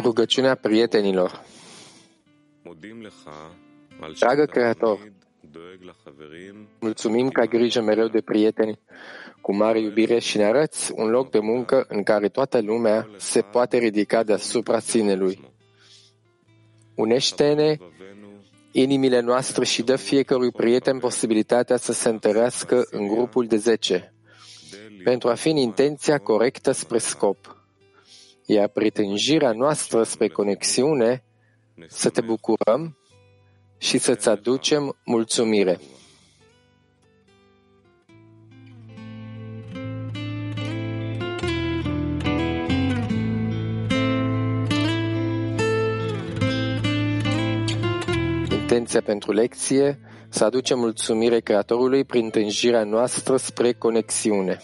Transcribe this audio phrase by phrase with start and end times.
[0.00, 1.42] Rugăciunea prietenilor
[4.18, 5.12] Dragă Creator,
[6.80, 8.78] mulțumim că ai grijă mereu de prieteni
[9.40, 13.40] cu mare iubire și ne arăți un loc de muncă în care toată lumea se
[13.40, 15.52] poate ridica deasupra ținelui.
[16.94, 17.76] Unește-ne
[18.72, 24.14] inimile noastre și dă fiecărui prieten posibilitatea să se întărească în grupul de zece,
[25.04, 27.61] pentru a fi în intenția corectă spre scop.
[28.52, 31.24] Iar prietenjirea noastră spre conexiune
[31.88, 32.98] să te bucurăm
[33.78, 35.80] și să-ți aducem mulțumire.
[48.50, 54.60] Intenția pentru lecție să aducem mulțumire Creatorului prin tânjirea noastră spre conexiune.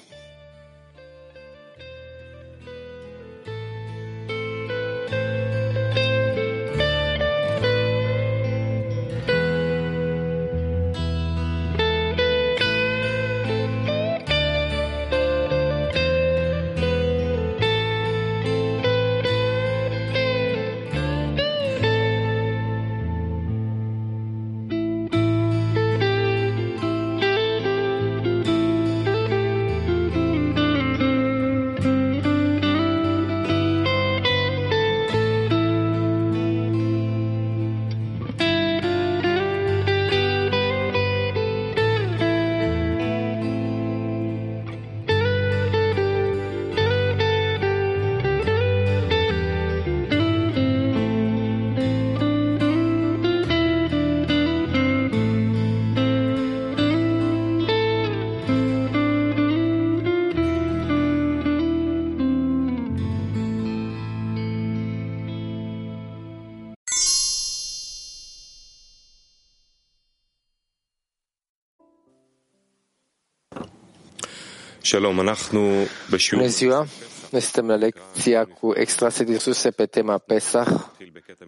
[76.37, 76.87] Bună ziua!
[77.31, 80.91] Noi suntem la lecția cu extrase din surse pe tema Pesach.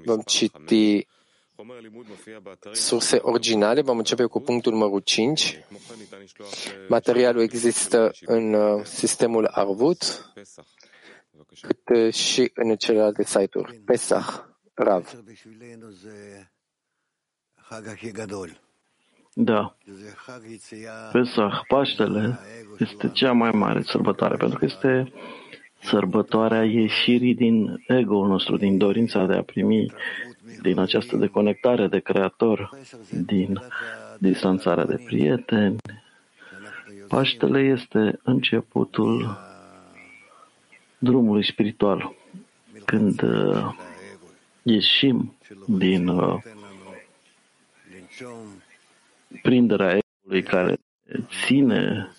[0.04, 1.06] Vom citi
[2.72, 3.80] surse originale.
[3.80, 5.64] Vom începe cu punctul numărul 5.
[6.88, 10.32] Materialul există în uh, sistemul Arvut,
[11.84, 13.80] cât și în celelalte site-uri.
[13.84, 15.22] Pesach, Rav.
[19.32, 19.76] Da.
[21.12, 22.38] Pesach, Paștele,
[22.78, 25.12] este cea mai mare sărbătoare, pentru că este
[25.82, 29.92] sărbătoarea ieșirii din ego-ul nostru, din dorința de a primi,
[30.62, 32.70] din această deconectare de creator,
[33.10, 33.60] din
[34.18, 35.76] distanțarea de prieteni.
[37.08, 39.38] Paștele este începutul
[40.98, 42.14] drumului spiritual.
[42.84, 43.74] Când uh,
[44.62, 45.36] ieșim
[45.66, 46.42] din uh,
[49.42, 50.76] prinderea ego-ului care
[51.44, 52.10] ține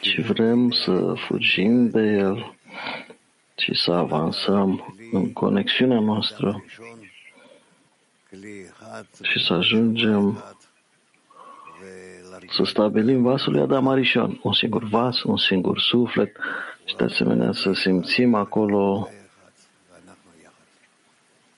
[0.00, 2.56] și vrem să fugim de el
[3.56, 6.64] și să avansăm în conexiunea noastră
[9.22, 10.44] și să ajungem
[12.50, 16.36] să stabilim vasul lui Adam Arishon, un singur vas, un singur suflet
[16.84, 19.08] și de asemenea să simțim acolo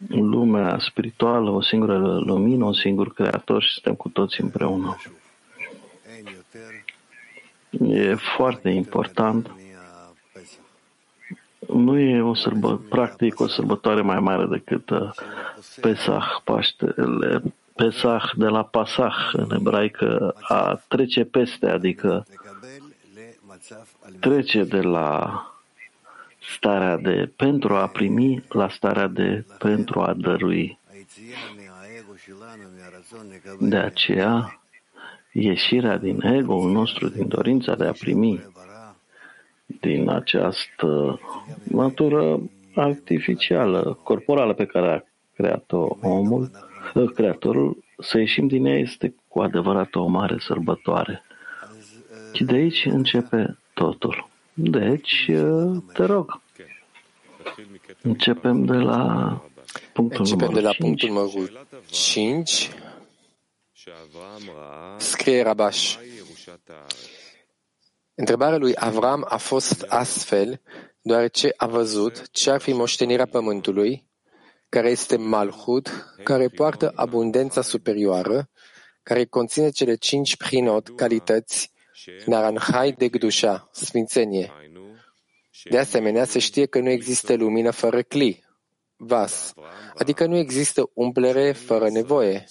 [0.06, 4.96] lumea spirituală, o singură lumină, un singur creator și suntem cu toți împreună.
[7.70, 9.50] E foarte important.
[11.68, 15.10] Nu e o sărbă, practic o sărbătoare mai mare decât uh,
[15.80, 17.42] Pesach, Paștele,
[17.74, 22.26] Pesach de la Pasach în ebraică, a trece peste, adică
[24.20, 25.42] trece de la
[26.54, 30.78] starea de pentru a primi la starea de pentru a dărui.
[33.60, 34.60] De aceea,
[35.32, 38.44] ieșirea din ego-ul nostru, din dorința de a primi,
[39.66, 41.20] din această
[41.64, 42.40] natură
[42.74, 45.02] artificială, corporală pe care a
[45.34, 46.50] creat-o omul,
[47.14, 51.22] creatorul, să ieșim din ea este cu adevărat o mare sărbătoare.
[52.32, 54.28] Și de aici începe totul.
[54.60, 55.30] Deci,
[55.92, 56.40] te rog,
[58.02, 59.42] începem de la
[59.92, 62.70] punctul Începem de la punctul numărul 5.
[64.96, 65.96] Scrie Rabash.
[68.14, 70.60] Întrebarea lui Avram a fost astfel,
[71.00, 74.06] deoarece a văzut ce ar fi moștenirea pământului,
[74.68, 78.48] care este Malhut, care poartă abundența superioară,
[79.02, 81.72] care conține cele cinci prinot, calități
[82.26, 84.52] Naranhai de Gdusha, sfințenie.
[85.70, 88.44] De asemenea, se știe că nu există lumină fără cli,
[88.96, 89.52] vas,
[89.94, 92.44] adică nu există umplere fără nevoie.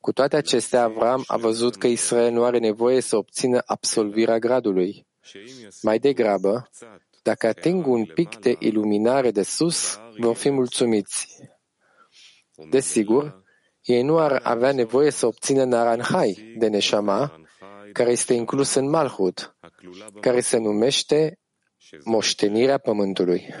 [0.00, 5.06] Cu toate acestea, Avram a văzut că Israel nu are nevoie să obțină absolvirea gradului.
[5.82, 6.70] Mai degrabă,
[7.22, 11.26] dacă ating un pic de iluminare de sus, vor fi mulțumiți.
[12.70, 13.42] Desigur,
[13.82, 17.41] ei nu ar avea nevoie să obțină Naranhai de Neshama,
[17.92, 19.56] care este inclus în Malhut,
[20.20, 21.38] care se numește
[22.04, 23.54] moștenirea pământului.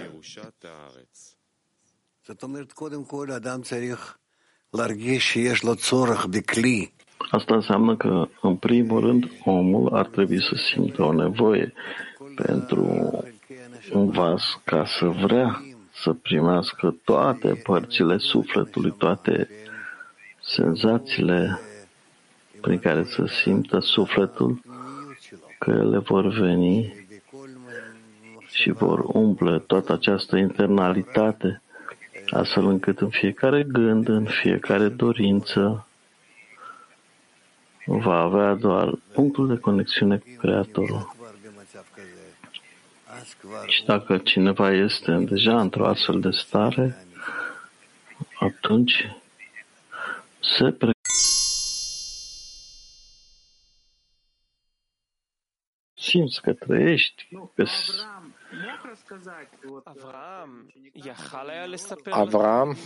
[7.30, 11.72] Asta înseamnă că, în primul rând, omul ar trebui să simtă o nevoie
[12.34, 12.84] pentru
[13.92, 15.62] un vas ca să vrea
[16.02, 19.48] să primească toate părțile sufletului, toate
[20.40, 21.60] senzațiile
[22.62, 24.60] prin care să simtă sufletul
[25.58, 26.94] că ele vor veni
[28.50, 31.62] și vor umple toată această internalitate,
[32.30, 35.86] astfel încât în fiecare gând, în fiecare dorință,
[37.86, 41.16] va avea doar punctul de conexiune cu Creatorul.
[43.66, 47.06] Și dacă cineva este deja într-o astfel de stare,
[48.38, 49.10] atunci
[50.40, 51.01] se pre-
[56.12, 57.28] simți că trăiești,
[62.02, 62.76] că Avram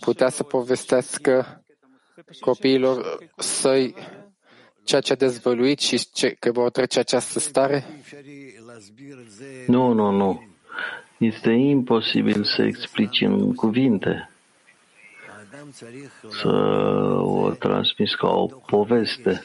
[0.00, 1.64] putea să povestească
[2.40, 3.94] copiilor săi
[4.84, 7.84] ceea ce a dezvăluit și ce, că vor trece această stare?
[9.66, 10.42] Nu, nu, nu.
[11.18, 14.30] Este imposibil să explici în cuvinte,
[16.30, 16.48] să
[17.20, 19.44] o transmis ca o poveste.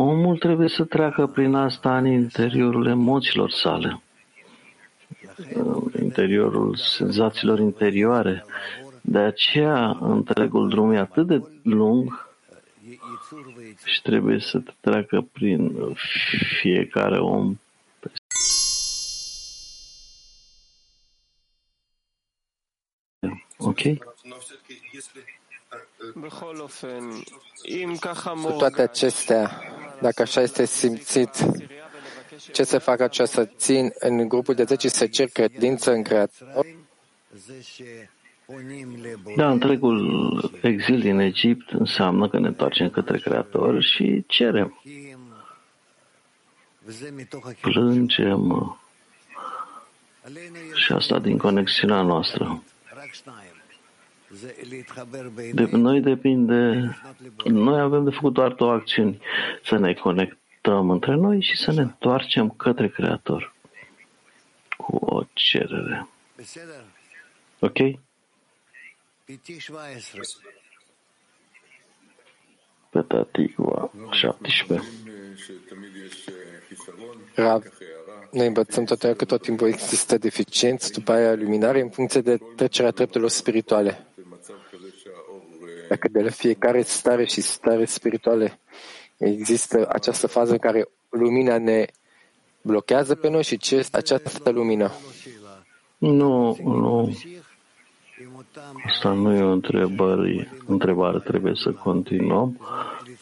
[0.00, 4.02] Omul trebuie să treacă prin asta în interiorul emoțiilor sale,
[5.54, 8.44] în interiorul senzațiilor interioare.
[9.00, 12.28] De aceea, întregul drum e atât de lung
[13.84, 15.76] și trebuie să te treacă prin
[16.60, 17.56] fiecare om
[23.58, 23.80] Ok?
[28.42, 29.62] Cu toate acestea,
[30.00, 31.30] dacă așa este simțit,
[32.52, 33.44] ce să facă aceasta?
[33.44, 36.66] Țin în grupul de 10 să cer credință în Creator?
[39.36, 44.82] Da, întregul exil din Egipt înseamnă că ne întoarcem către Creator și cerem.
[47.60, 48.76] Plângem
[50.74, 52.62] și asta din conexiunea noastră.
[55.52, 56.90] De noi depinde,
[57.44, 59.20] noi avem de făcut doar două acțiuni,
[59.64, 63.54] să ne conectăm între noi și să ne întoarcem către Creator
[64.76, 66.08] cu o cerere.
[67.58, 67.78] Ok?
[72.90, 74.88] Petatikva 17.
[77.34, 77.62] Rav,
[78.32, 82.90] noi învățăm tot că tot timpul există deficienți, după aia luminare în funcție de trecerea
[82.90, 84.07] treptelor spirituale.
[85.88, 88.58] Dacă de la fiecare stare și stare spirituale
[89.16, 91.86] există această fază în care lumina ne
[92.62, 94.90] blochează pe noi și ce este această lumină?
[95.98, 97.16] Nu, nu.
[98.86, 100.52] Asta nu e o întrebare.
[100.66, 102.60] Întrebare trebuie să continuăm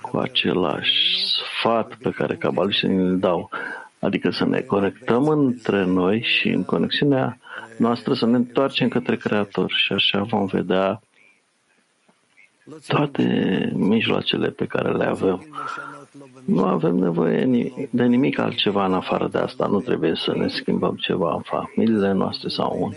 [0.01, 1.17] cu același
[1.59, 3.51] sfat pe care cabaliștii ne dau.
[3.99, 7.39] Adică să ne conectăm între noi și în conexiunea
[7.79, 11.01] noastră să ne întoarcem către Creator și așa vom vedea
[12.87, 15.47] toate mijloacele pe care le avem.
[16.45, 17.45] Nu avem nevoie
[17.91, 19.67] de nimic altceva în afară de asta.
[19.67, 22.93] Nu trebuie să ne schimbăm ceva în familiile noastre sau în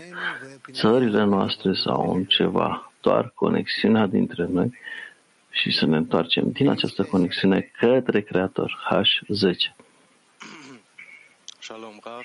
[0.72, 2.92] țările noastre sau în ceva.
[3.00, 4.72] Doar conexiunea dintre noi
[5.50, 8.78] și să ne întoarcem din această conexiune către Creator.
[8.90, 9.74] H10.
[11.60, 12.24] Shalom, Rav.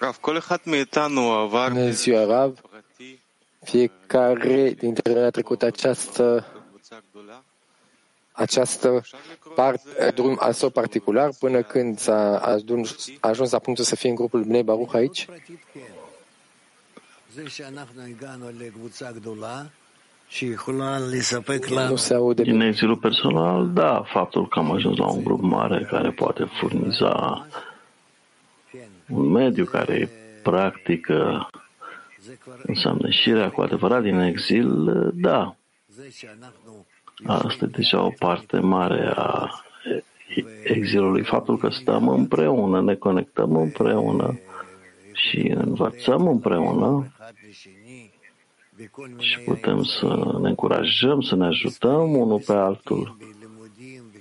[0.00, 0.18] Rav,
[1.72, 2.60] Bună ziua, Rav.
[3.62, 6.46] Fiecare dintre noi a trecut această,
[8.32, 9.02] această
[9.54, 9.80] part,
[10.14, 14.14] drum al său particular până când s-a ajuns, a ajuns la punctul să fie în
[14.14, 15.26] grupul Bnei Baruch aici?
[21.88, 25.86] Nu se aude Din exilul personal, da, faptul că am ajuns la un grup mare
[25.90, 27.46] care poate furniza
[29.08, 30.10] un mediu care
[30.42, 31.48] practică
[32.62, 35.56] înseamnă ieșirea cu adevărat din exil, da.
[37.26, 39.50] Asta e deja o parte mare a
[40.64, 44.38] exilului, faptul că stăm împreună, ne conectăm împreună
[45.12, 47.12] și învățăm împreună
[49.18, 53.16] și putem să ne încurajăm, să ne ajutăm unul pe altul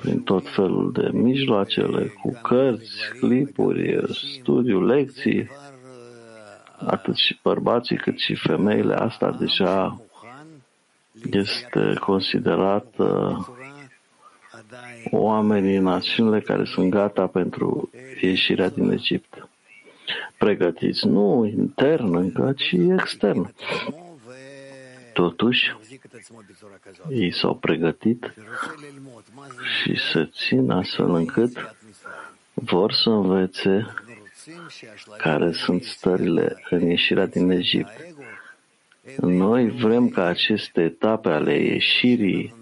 [0.02, 4.04] prin tot felul de mijloacele, cu cărți, clipuri,
[4.38, 5.50] studiu, lecții,
[6.86, 10.02] atât și bărbații cât și femeile, asta deja
[11.32, 12.96] este considerat
[15.12, 17.90] oamenii, națiunile care sunt gata pentru
[18.22, 19.50] ieșirea din Egipt.
[20.38, 23.54] Pregătiți nu intern încă, ci extern.
[25.14, 25.76] Totuși,
[27.10, 28.34] ei s-au pregătit
[29.82, 31.76] și se țin astfel încât
[32.54, 33.86] vor să învețe
[35.18, 38.16] care sunt stările în ieșirea din Egipt.
[39.22, 42.56] Noi vrem ca aceste etape ale ieșirii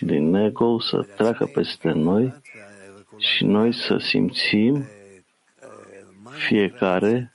[0.00, 2.34] din ego să treacă peste noi
[3.18, 4.88] și noi să simțim
[6.30, 7.32] fiecare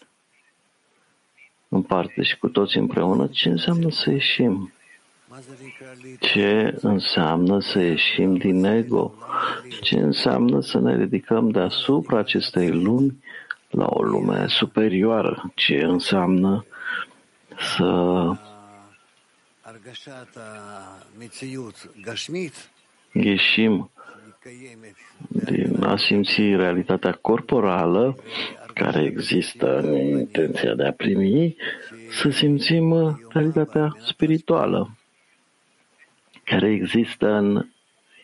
[1.68, 4.72] în parte și cu toți împreună ce înseamnă să ieșim.
[6.20, 9.14] Ce înseamnă să ieșim din ego?
[9.82, 13.24] Ce înseamnă să ne ridicăm deasupra acestei lumi
[13.70, 15.52] la o lume superioară?
[15.56, 16.66] Ce înseamnă
[17.58, 18.32] să
[23.12, 23.92] ieșim
[25.30, 28.18] din a simți realitatea corporală
[28.74, 31.56] care există în intenția de a primi,
[32.10, 34.98] să simțim realitatea spirituală
[36.44, 37.66] care există în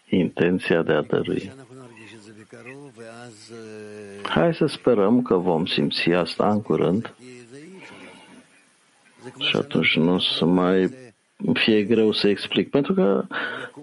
[0.09, 1.51] intenția de a dărui.
[4.23, 7.13] Hai să sperăm că vom simți asta în curând
[9.37, 10.89] și atunci nu o să mai
[11.53, 13.25] fie greu să explic, pentru că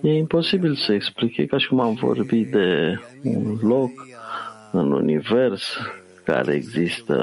[0.03, 1.37] e imposibil să explic.
[1.37, 3.91] E ca și cum am vorbit de un loc
[4.73, 5.77] în univers
[6.25, 7.17] care există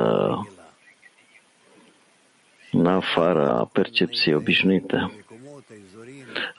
[2.72, 5.12] în afara percepției obișnuite.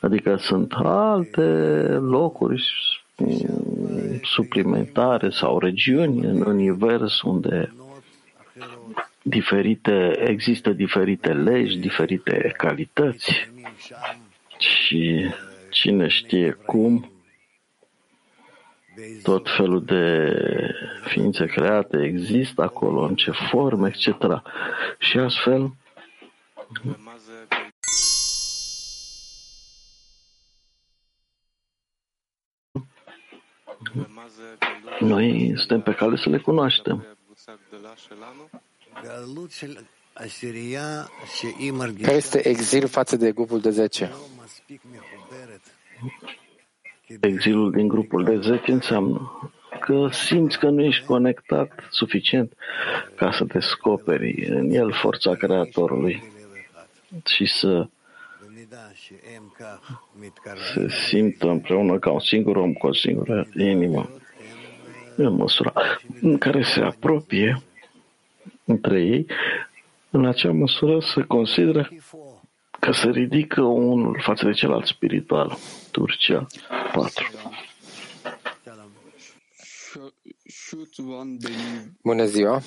[0.00, 1.42] Adică sunt alte
[2.00, 2.64] locuri
[4.22, 7.72] suplimentare sau regiuni în univers unde
[9.22, 13.48] diferite, există diferite legi, diferite calități
[14.58, 15.30] și
[15.70, 17.10] cine știe cum
[19.22, 20.34] tot felul de
[21.04, 24.42] ființe create există acolo, în ce forme, etc.
[24.98, 25.72] Și astfel
[35.00, 37.06] noi suntem pe cale să le cunoaștem.
[42.02, 44.12] Care este exil față de grupul de 10?
[47.20, 52.52] Exilul din grupul de 10 înseamnă că simți că nu ești conectat suficient
[53.16, 56.22] ca să descoperi în el forța Creatorului
[57.24, 57.88] și să
[60.72, 64.10] se simtă împreună ca un singur om cu o singură inimă
[65.24, 65.72] în măsura
[66.20, 67.62] în care se apropie
[68.64, 69.26] între ei,
[70.10, 71.90] în acea măsură se consideră
[72.80, 75.56] că se ridică unul față de celălalt spiritual.
[75.90, 76.46] Turcia
[76.92, 77.30] 4.
[82.02, 82.60] Bună ziua!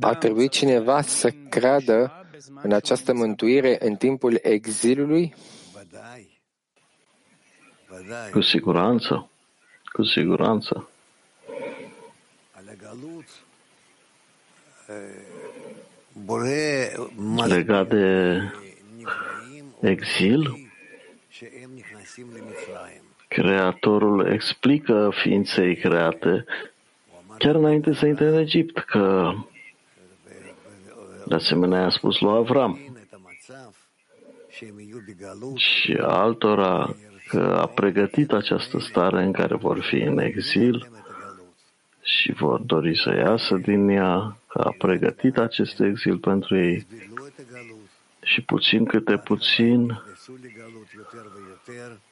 [0.00, 2.26] Ar trebui cineva să creadă
[2.62, 5.34] în această mântuire în timpul exilului?
[8.32, 9.30] Cu siguranță,
[9.92, 10.88] cu siguranță.
[17.46, 18.40] Legat de
[19.80, 20.68] exil,
[23.28, 26.44] Creatorul explică ființei create
[27.38, 29.32] chiar înainte să intre în Egipt că
[31.26, 32.78] de asemenea a spus lui Avram
[35.54, 36.94] și altora
[37.28, 40.90] că a pregătit această stare în care vor fi în exil
[42.02, 46.86] și vor dori să iasă din ea, că a pregătit acest exil pentru ei
[48.22, 50.02] și puțin câte puțin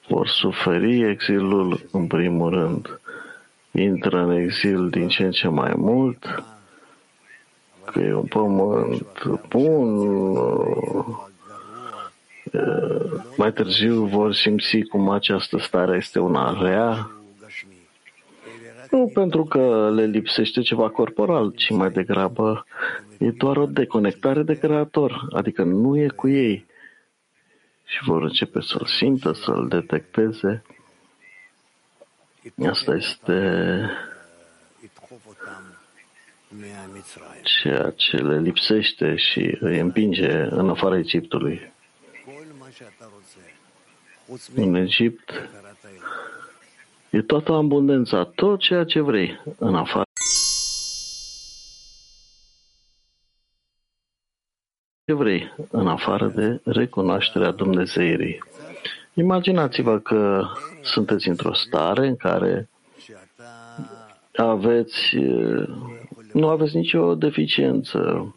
[0.08, 3.00] vor suferi exilul în primul rând.
[3.70, 6.44] Intră în exil din ce în ce mai mult,
[7.84, 11.25] că e un pământ bun,
[13.36, 17.10] mai târziu vor simți cum această stare este una rea,
[18.90, 22.66] nu pentru că le lipsește ceva corporal, ci mai degrabă
[23.18, 26.66] e doar o deconectare de creator, adică nu e cu ei.
[27.84, 30.62] și vor începe să-l simtă, să-l detecteze.
[32.68, 33.40] Asta este
[37.42, 41.72] ceea ce le lipsește și îi împinge în afara Egiptului.
[44.54, 45.32] În Egipt
[47.10, 50.04] e toată abundența, tot ceea ce vrei în afară.
[55.04, 58.42] Ce vrei în afară de recunoașterea Dumnezeirii.
[59.14, 60.46] Imaginați-vă că
[60.82, 62.68] sunteți într-o stare în care
[64.36, 65.16] aveți,
[66.32, 68.34] nu aveți nicio deficiență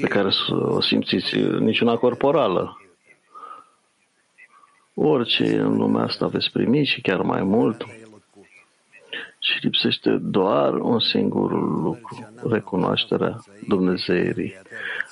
[0.00, 2.82] pe care să o simțiți niciuna corporală.
[4.94, 7.84] Orice în lumea asta veți primi și chiar mai mult.
[9.38, 14.54] Și lipsește doar un singur lucru, recunoașterea Dumnezeirii.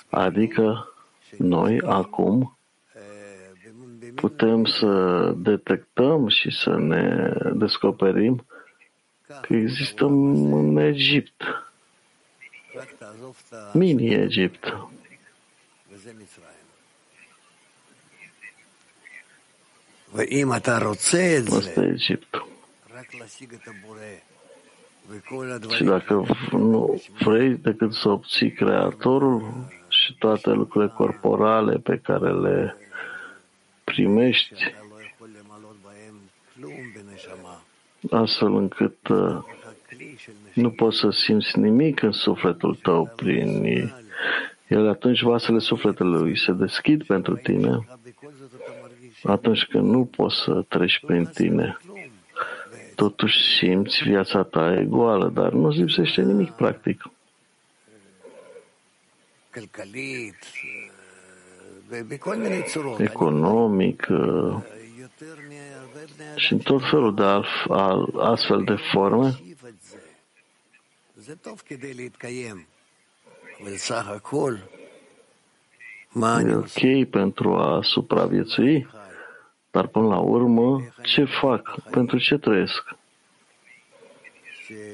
[0.09, 0.93] Adică
[1.37, 2.57] noi acum
[4.15, 8.45] putem să detectăm și să ne descoperim
[9.41, 11.43] că există în Egipt,
[13.73, 14.63] mini-Egipt.
[21.51, 22.45] Asta e Egipt.
[25.75, 29.53] Și dacă nu vrei decât să obții Creatorul
[29.87, 32.75] și toate lucrurile corporale pe care le
[33.83, 34.73] primești,
[38.11, 39.43] astfel încât uh,
[40.53, 43.63] nu poți să simți nimic în sufletul tău prin
[44.67, 47.87] el, atunci vasele sufletului se deschid pentru tine,
[49.23, 51.77] atunci când nu poți să treci prin tine.
[52.95, 57.01] Totuși simți viața ta egală, dar nu-ți lipsește nimic practic.
[62.97, 64.07] Economic
[66.35, 67.23] și în tot felul de
[68.19, 69.39] astfel de forme,
[76.49, 78.87] E ok pentru a supraviețui,
[79.71, 81.81] dar până la urmă, ce fac?
[81.91, 82.95] Pentru ce trăiesc?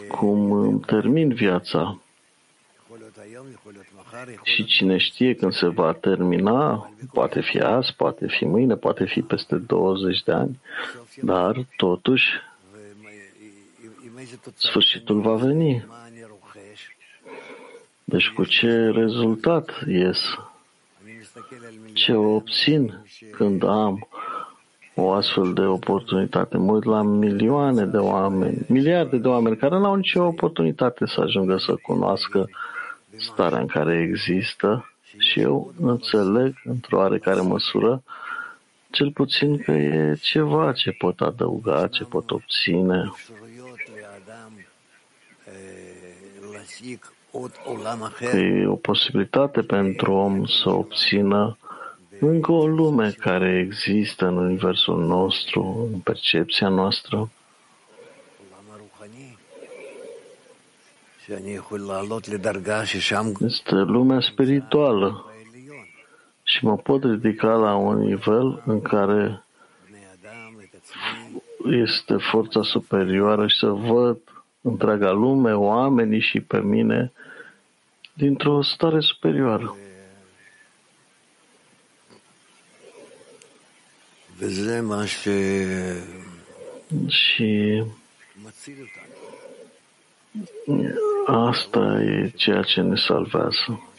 [0.07, 2.01] Cum îmi termin viața?
[4.43, 9.21] Și cine știe când se va termina, poate fi azi, poate fi mâine, poate fi
[9.21, 10.59] peste 20 de ani,
[11.21, 12.25] dar totuși
[14.55, 15.85] sfârșitul va veni.
[18.13, 20.19] Deci cu ce rezultat ies?
[21.93, 24.07] Ce obțin când am
[24.95, 26.57] o astfel de oportunitate?
[26.57, 31.21] Mă uit la milioane de oameni, miliarde de oameni care nu au nicio oportunitate să
[31.21, 32.49] ajungă să cunoască
[33.15, 38.03] starea în care există și eu înțeleg într-o oarecare măsură
[38.89, 43.11] cel puțin că e ceva ce pot adăuga, ce pot obține
[46.99, 47.12] că
[48.33, 51.57] e o posibilitate pentru om să obțină
[52.19, 57.31] încă o lume care există în universul nostru, în percepția noastră.
[63.39, 65.25] Este lumea spirituală.
[66.43, 69.43] Și mă pot ridica la un nivel în care
[71.65, 74.17] este forța superioară și să văd
[74.61, 77.11] întreaga lume, oamenii și pe mine
[78.13, 79.77] dintr-o stare superioară.
[87.07, 87.83] Și
[91.25, 93.89] asta e ceea ce ne salvează.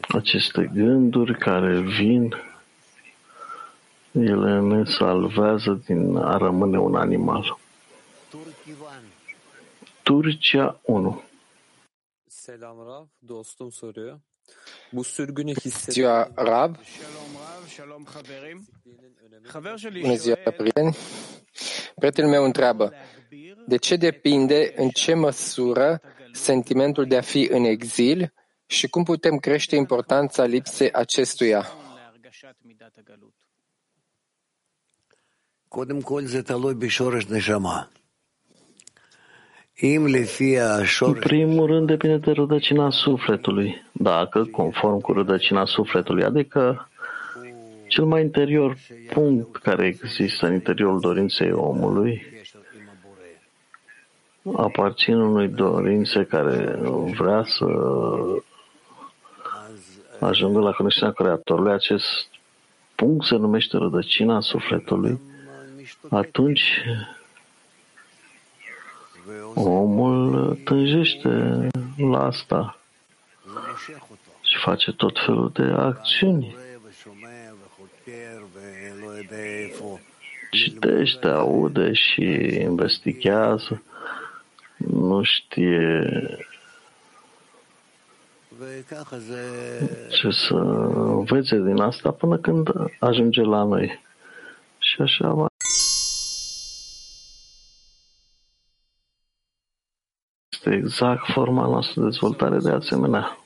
[0.00, 2.34] Aceste gânduri care vin,
[4.12, 7.58] ele ne salvează din a rămâne un animal.
[10.02, 11.22] Turcia 1
[12.44, 14.20] Selam Rab, dostum soruyor.
[14.92, 16.76] Bu sürgünü hissediyor Rab.
[20.02, 20.96] Bună ziua, prieteni.
[21.94, 22.92] Prietenul meu întreabă,
[23.66, 26.00] de ce depinde, în ce măsură,
[26.32, 28.32] sentimentul de a fi în exil
[28.66, 31.66] și cum putem crește importanța lipsei acestuia?
[35.68, 37.92] Codem col, zetaloi, bișorăș, neșama.
[41.00, 46.88] În primul rând depinde de rădăcina sufletului, dacă conform cu rădăcina sufletului, adică
[47.88, 48.76] cel mai interior
[49.12, 52.22] punct care există în interiorul dorinței omului,
[54.56, 56.78] aparțin unui dorințe care
[57.16, 57.66] vrea să
[60.20, 62.28] ajungând la cunoștința Creatorului, acest
[62.94, 65.20] punct se numește rădăcina sufletului,
[66.10, 66.82] atunci
[69.54, 72.78] omul tânjește la asta
[74.42, 76.56] și face tot felul de acțiuni.
[80.50, 82.22] Citește, aude și
[82.60, 83.82] investigează,
[84.76, 86.10] nu știe
[90.10, 94.00] ce să învețe din asta până când ajunge la noi.
[94.78, 95.46] Și așa va.
[100.64, 103.38] Este exact forma noastră de dezvoltare de asemenea.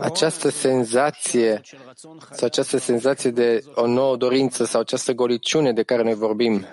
[0.00, 1.60] Această senzație
[2.30, 6.66] sau această senzație de o nouă dorință sau această goliciune de care noi vorbim,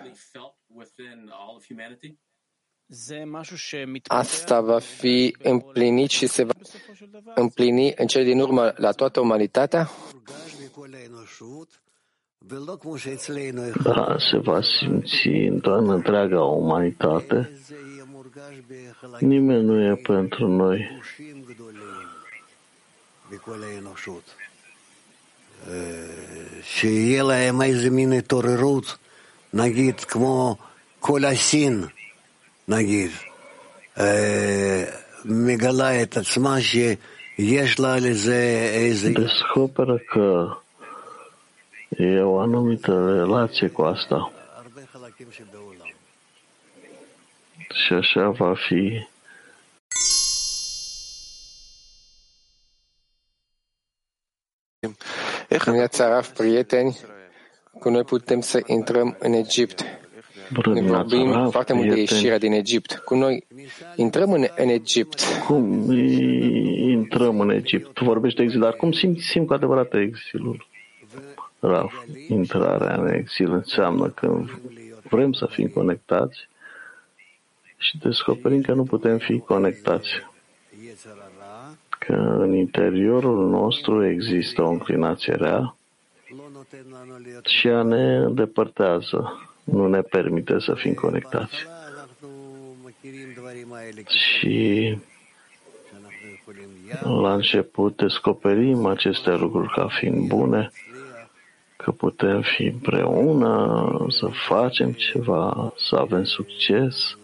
[4.07, 6.53] Asta va fi împlinit și se va
[7.35, 9.89] împlini în cele din urmă la toată umanitatea?
[13.82, 17.50] Da, se va simți în toată întreaga umanitate.
[19.18, 21.02] Nimeni nu e pentru noi.
[26.76, 28.98] Și el e mai zimine torărut,
[29.50, 30.58] nagit, cum
[30.98, 31.92] colasin,
[32.64, 33.10] נגיד,
[35.24, 39.12] מגלה את עצמה שיש לה לזה איזה...
[39.12, 40.46] Descoperă că
[41.97, 44.31] e o anumită relație cu asta.
[47.73, 49.07] Și așa va fi
[55.63, 56.97] Dimineața, Raf, prieteni,
[57.79, 59.85] cu noi putem să intrăm în Egipt.
[60.73, 63.01] Ne vorbim foarte mult de ieșirea din Egipt.
[63.05, 63.47] Cu noi
[63.95, 65.21] intrăm în, în Egipt.
[65.45, 65.91] Cum
[66.89, 67.93] intrăm în Egipt?
[67.93, 70.67] Tu vorbești de exil, dar cum simțim cu adevărat exilul?
[71.65, 71.93] Raf,
[72.27, 74.43] intrarea în exil înseamnă că
[75.09, 76.47] vrem să fim conectați
[77.77, 80.09] și descoperim că nu putem fi conectați.
[81.99, 85.75] Că în interiorul nostru există o înclinație rea
[87.45, 91.55] și ea ne îndepărtează nu ne permite să fim conectați.
[94.07, 94.97] Și
[97.01, 100.71] la început descoperim aceste lucruri ca fiind bune,
[101.77, 107.17] că putem fi împreună, să facem ceva, să avem succes,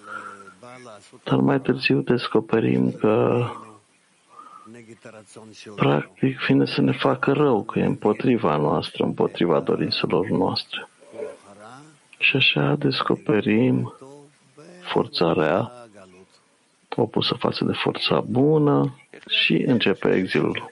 [1.23, 3.45] dar mai târziu descoperim că
[5.75, 10.87] practic vine să ne facă rău, că e împotriva noastră, împotriva dorințelor noastre.
[12.17, 13.93] Și așa descoperim
[14.81, 15.71] forța rea
[16.95, 18.95] opusă față de forța bună
[19.27, 20.69] și începe exilul.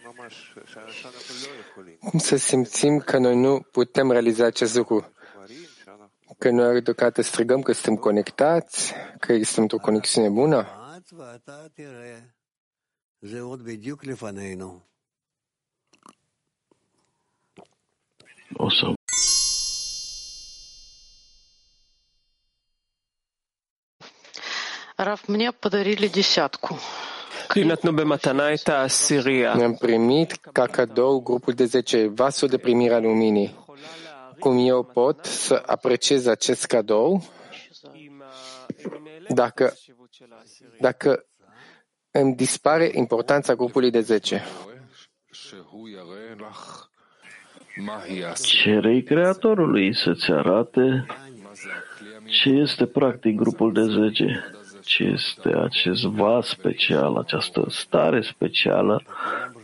[2.11, 5.13] Cum să simțim că noi nu putem realiza acest lucru?
[6.39, 10.67] Că noi deocamdată strigăm că suntem conectați, că există o conexiune bună?
[18.57, 18.95] O să
[24.97, 26.79] Раф, мне подарили десятку.
[29.54, 33.56] Ne-am primit ca cadou grupul de 10, vasul de primire a luminii.
[34.40, 37.24] Cum eu pot să apreciez acest cadou?
[39.28, 39.74] Dacă,
[40.80, 41.26] dacă
[42.12, 44.44] îmi dispare importanța grupului de 10.
[48.34, 51.06] Cerei Creatorului să-ți arate
[52.26, 54.59] ce este practic grupul de 10
[54.90, 59.04] ce este acest vas special, această stare specială,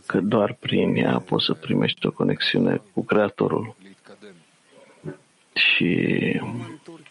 [0.06, 3.76] că doar prin ea poți să primești o conexiune cu Creatorul.
[5.54, 6.40] Și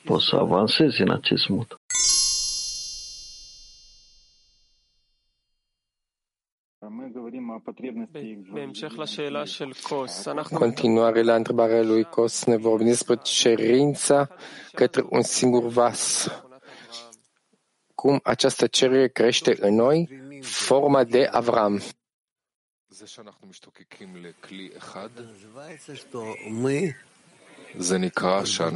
[0.04, 1.80] poți să avansezi în acest mod.
[10.54, 14.28] Continuare la întrebarea lui Cos, ne vorbim despre cerința
[14.74, 16.30] către un singur vas
[18.06, 20.10] cum această cerere crește în noi
[20.42, 21.82] forma de Avram.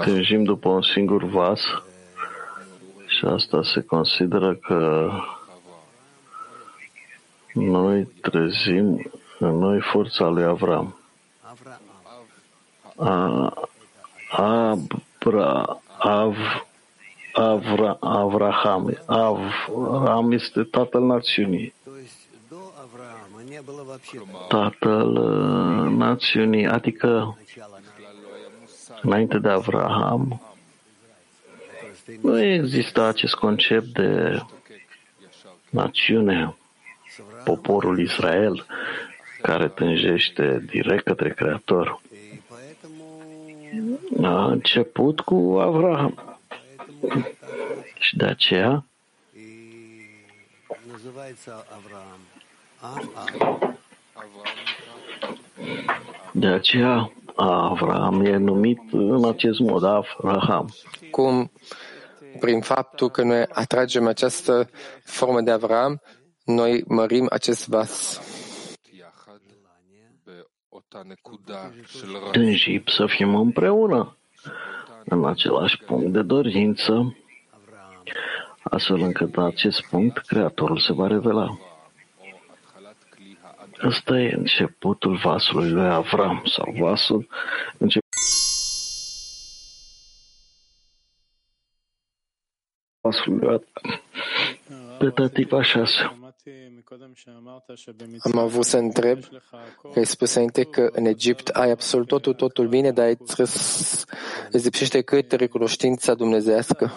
[0.04, 1.60] Tânjim după un singur vas
[3.08, 5.10] și asta se consideră că
[7.54, 11.00] noi trezim în noi forța lui Avram.
[12.96, 13.54] A,
[14.30, 16.36] Abra, Av,
[17.34, 18.98] Avra, Avraham.
[19.06, 21.74] Avram este tatăl națiunii.
[24.48, 27.38] Tatăl э, națiunii, adică
[29.02, 30.42] înainte de Avraham,
[32.22, 34.42] nu exista acest concept de
[35.70, 36.56] națiune,
[37.44, 38.66] poporul Israel,
[39.42, 42.02] care tânjește direct către Creator.
[44.24, 46.29] A început cu Avraham.
[48.00, 48.84] Și de aceea
[56.32, 60.70] de aceea Avram e numit în acest mod Avraham.
[61.12, 61.52] Cum
[62.40, 64.70] prin faptul că noi atragem această
[65.04, 66.02] formă de Avram,
[66.46, 68.22] noi mărim acest vas.
[72.32, 74.18] Tânjim să fim împreună
[75.10, 77.18] în același punct de dorință,
[78.64, 81.60] astfel încât la acest punct Creatorul se va revela.
[83.84, 87.28] Ăsta e începutul vasului lui Avram sau vasul
[87.78, 88.02] încep
[93.02, 94.02] vasului lui Avram.
[94.98, 96.19] Pe tativa 6.
[98.20, 99.20] Am avut să întreb
[99.94, 104.06] că ai spus înainte că în Egipt ai absolut totul, totul bine, dar îți, răs-
[104.52, 106.92] îți lipsește cât recunoștința dumnezească.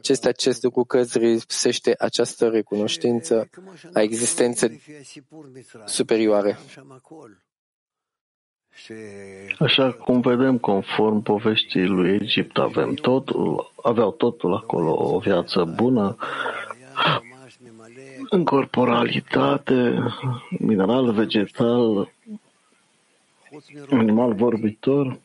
[0.00, 3.48] Ce este acest lucru că îți lipsește această recunoștință
[3.92, 4.82] a existenței
[5.84, 6.58] superioare?
[9.58, 16.16] Așa cum vedem, conform poveștii lui Egipt, avem totul, aveau totul acolo, o viață bună,
[18.32, 19.98] în corporalitate,
[20.50, 22.12] mineral, vegetal,
[23.90, 25.18] animal vorbitor,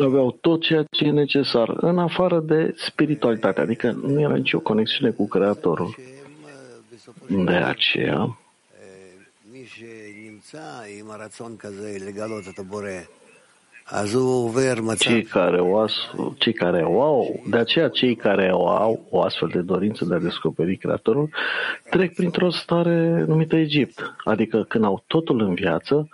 [0.00, 5.10] aveau tot ceea ce e necesar, în afară de spiritualitate, adică nu era nicio conexiune
[5.10, 5.94] cu Creatorul.
[7.28, 8.38] De aceea,
[14.98, 15.92] cei care, o as,
[16.38, 20.14] cei care o au, de aceea cei care o au o astfel de dorință de
[20.14, 21.28] a descoperi Creatorul,
[21.90, 26.08] trec printr-o stare numită Egipt, adică când au totul în viață,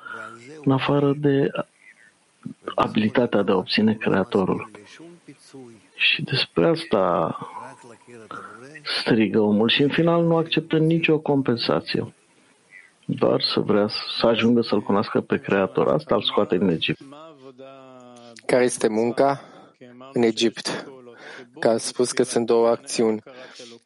[0.64, 1.50] în afară de
[2.74, 4.70] abilitatea de a obține Creatorul.
[5.94, 7.36] Și despre asta
[9.00, 12.14] strigă omul și în final nu acceptă nicio compensație.
[13.04, 15.88] Doar să vrea să ajungă să-L cunoască pe Creator.
[15.88, 17.00] Asta îl scoate din Egipt
[18.46, 19.40] care este munca
[20.12, 20.86] în Egipt,
[21.58, 23.22] că a spus că sunt două acțiuni,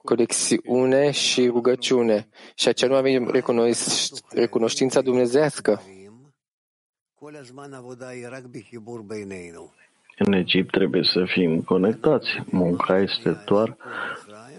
[0.05, 2.29] conexiune și rugăciune.
[2.55, 3.31] Și aceea nu avem
[4.35, 5.83] recunoștința dumnezească.
[10.19, 12.29] În Egipt trebuie să fim conectați.
[12.51, 13.77] Munca este doar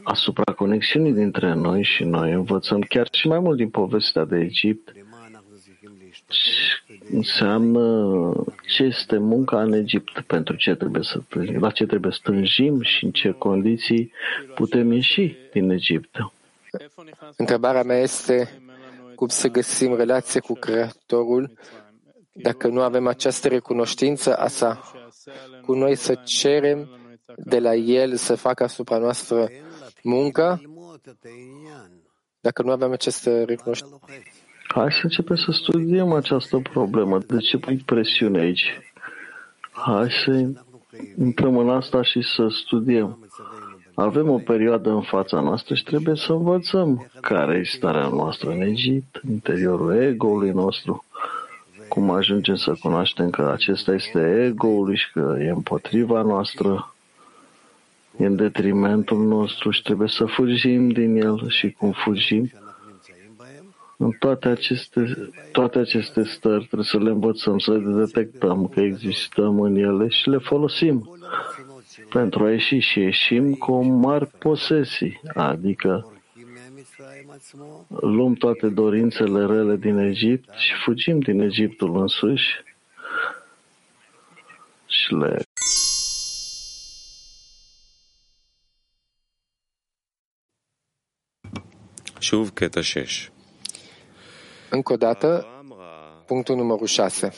[0.04, 4.92] asupra conexiunii dintre noi și noi învățăm chiar și mai mult din povestea de Egipt
[7.12, 8.34] înseamnă
[8.68, 11.22] ce este munca în Egipt, pentru ce trebuie să,
[11.60, 14.12] la ce trebuie să tânjim și în ce condiții
[14.56, 16.16] putem ieși din Egipt.
[17.38, 18.62] Întrebarea mea este
[19.16, 21.52] cum să găsim relație cu Creatorul
[22.42, 24.92] dacă nu avem această recunoștință a sa,
[25.66, 26.90] cu noi să cerem
[27.36, 29.50] de la El să facă asupra noastră
[30.04, 30.62] muncă,
[32.40, 34.00] dacă nu avem această recunoștință.
[34.74, 37.18] Hai să începem să studiem această problemă.
[37.18, 38.80] De ce pui presiune aici?
[39.72, 40.46] Hai să
[41.18, 43.30] intrăm în asta și să studiem.
[43.94, 48.62] Avem o perioadă în fața noastră și trebuie să învățăm care este starea noastră în
[48.62, 51.06] Egipt, interiorul ego-ului nostru,
[51.88, 56.94] cum ajungem să cunoaștem că acesta este ego-ul și că e împotriva noastră,
[58.18, 62.52] e în detrimentul nostru și trebuie să fugim din el și cum fugim,
[63.99, 69.61] în toate aceste, toate aceste stări trebuie să le învățăm, să le detectăm că existăm
[69.61, 74.27] în ele și le folosim כל הרצונות שלנו pentru a ieși și ieșim cu mari
[74.27, 82.01] posesii, adică בורחים מהמצרים עצמו, luăm toate dorințele rele din Egipt și fugim din Egiptul
[82.01, 82.63] însuși
[84.87, 85.43] și le
[92.19, 93.29] שוב קטע 6.
[94.70, 95.48] încă o dată,
[96.26, 97.32] punctul numărul 6.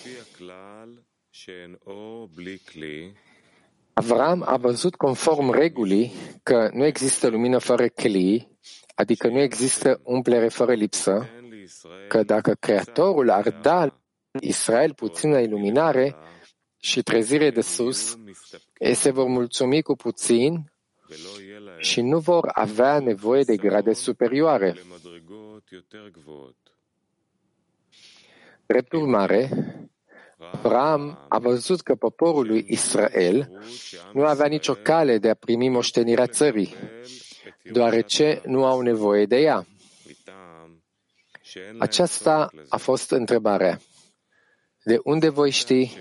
[3.94, 6.12] Avram a văzut conform regulii
[6.44, 8.58] că nu există lumină fără chelii,
[8.96, 11.30] adică nu există umplere fără lipsă,
[12.08, 14.02] că dacă Creatorul ar da
[14.40, 16.16] Israel puțină iluminare
[16.78, 18.18] și trezire de sus,
[18.78, 20.72] ei se vor mulțumi cu puțin
[21.78, 24.76] și nu vor avea nevoie de grade superioare.
[28.72, 29.50] Drept urmare,
[30.52, 33.64] Abraham a văzut că poporul lui Israel
[34.14, 36.76] nu avea nicio cale de a primi moștenirea țării,
[37.64, 39.66] deoarece nu au nevoie de ea.
[41.80, 43.80] Aceasta a fost întrebarea.
[44.84, 45.98] De unde voi ști?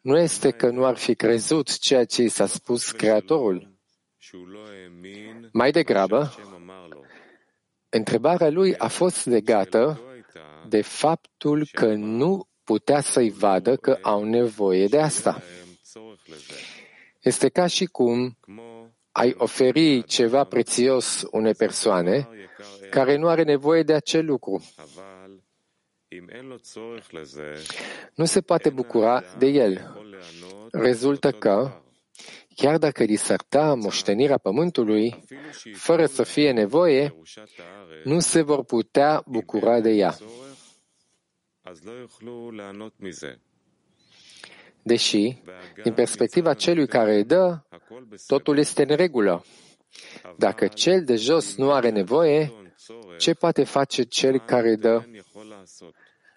[0.00, 3.74] Nu este că nu ar fi crezut ceea ce i s-a spus Creatorul.
[5.52, 6.34] Mai degrabă,
[7.88, 10.00] întrebarea lui a fost legată
[10.68, 15.42] de faptul că nu putea să-i vadă că au nevoie de asta.
[17.20, 18.38] Este ca și cum
[19.12, 22.28] ai oferi ceva prețios unei persoane
[22.90, 24.62] care nu are nevoie de acel lucru.
[28.14, 29.96] Nu se poate bucura de el.
[30.72, 31.72] Rezultă că,
[32.56, 35.24] chiar dacă li s-ar da moștenirea pământului,
[35.74, 37.14] fără să fie nevoie,
[38.04, 40.16] nu se vor putea bucura de ea.
[44.83, 49.45] Deși, והגם din perspectiva מצד celui care îi dă, הכל בסדר, totul este în regulă.
[50.37, 54.77] Dacă cel de jos nu are nevoie, אדון צורך, ce poate face cel care îi
[54.77, 54.99] dă?
[54.99, 55.93] כן יכול לעשות.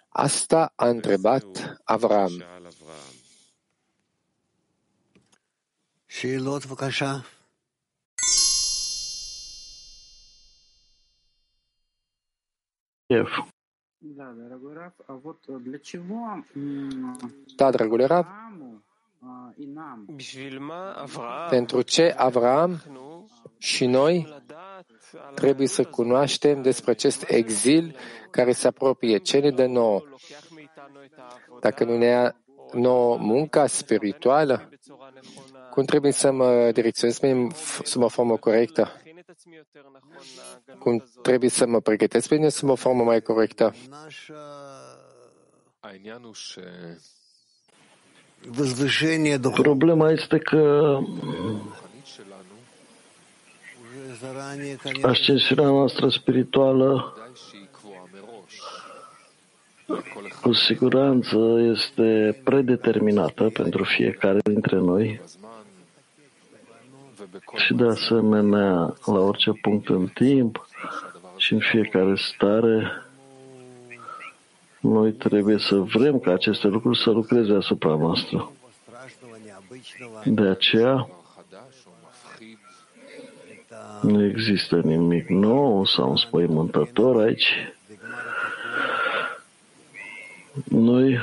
[0.09, 2.27] Asta a întrebat Avram.
[2.27, 3.15] שאל אברהם.
[6.07, 7.15] שאלות בבקשה.
[13.13, 13.54] Chef.
[17.56, 18.26] Da, dragule Rav,
[21.50, 22.82] pentru ce Avram
[23.58, 24.42] și noi
[25.34, 27.96] trebuie să cunoaștem despre acest exil
[28.30, 30.02] care se apropie, ce ne dă nouă.
[31.60, 32.36] Dacă nu ne ia
[32.72, 34.68] nouă munca spirituală,
[35.70, 37.20] cum trebuie să mă direcționez
[37.82, 38.88] să mă formă corectă?
[40.78, 43.74] Cum trebuie să mă pregătesc bine să mă formă mai corectă?
[49.54, 50.98] Problema este că
[55.02, 57.16] ascensiunea noastră spirituală.
[60.42, 65.20] Cu siguranță este predeterminată pentru fiecare dintre noi
[67.56, 70.66] și de asemenea la orice punct în timp
[71.36, 73.06] și în fiecare stare
[74.80, 78.52] noi trebuie să vrem ca aceste lucruri să lucreze asupra noastră.
[80.24, 81.08] De aceea
[84.02, 87.52] nu există nimic nou sau înspăimântător aici.
[90.64, 91.18] Noi,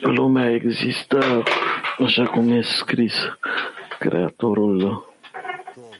[0.00, 1.42] lumea există
[1.98, 3.14] așa cum e scris
[3.98, 5.04] Creatorul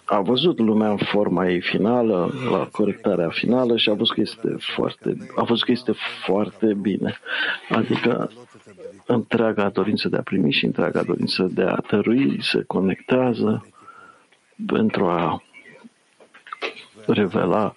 [0.05, 4.57] a văzut lumea în forma ei finală, la corectarea finală și a văzut că este
[4.59, 5.93] foarte, a văzut că este
[6.25, 7.19] foarte bine.
[7.69, 8.31] Adică
[9.07, 13.67] întreaga dorință de a primi și întreaga dorință de a tărui se conectează
[14.67, 15.43] pentru a
[17.07, 17.75] revela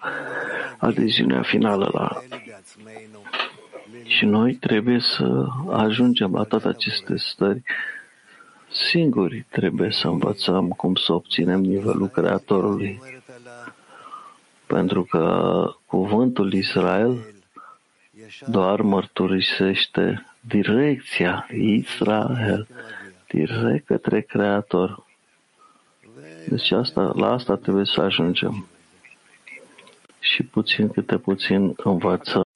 [0.78, 2.22] adeziunea finală la
[4.04, 7.62] și noi trebuie să ajungem la toate aceste stări
[8.78, 13.00] Singuri trebuie să învățăm cum să obținem nivelul Creatorului.
[14.66, 17.18] Pentru că cuvântul Israel
[18.46, 22.68] doar mărturisește direcția Israel,
[23.28, 25.06] direct către Creator.
[26.48, 28.68] Deci asta, la asta trebuie să ajungem.
[30.20, 32.47] Și puțin câte puțin învățăm.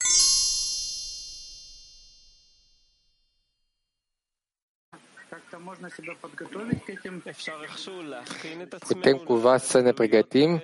[8.86, 10.62] Putem cumva să ne pregătim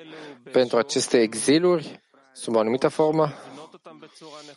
[0.52, 2.00] pentru aceste exiluri
[2.32, 3.28] sub o anumită formă?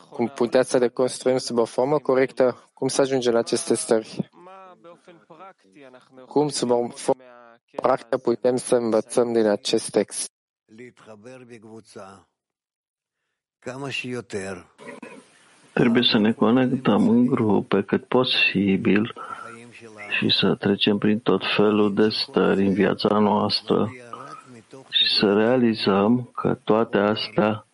[0.10, 2.70] Cum putea să le construim sub o formă corectă?
[2.74, 4.30] Cum să ajungem la aceste stări?
[6.28, 7.24] Cum sub o formă
[7.76, 10.32] practică putem să învățăm din acest text?
[15.74, 19.14] Trebuie să ne conectăm în grupe cât posibil
[20.18, 23.92] și să trecem prin tot felul de stări în viața noastră
[24.90, 27.66] și să realizăm că toate astea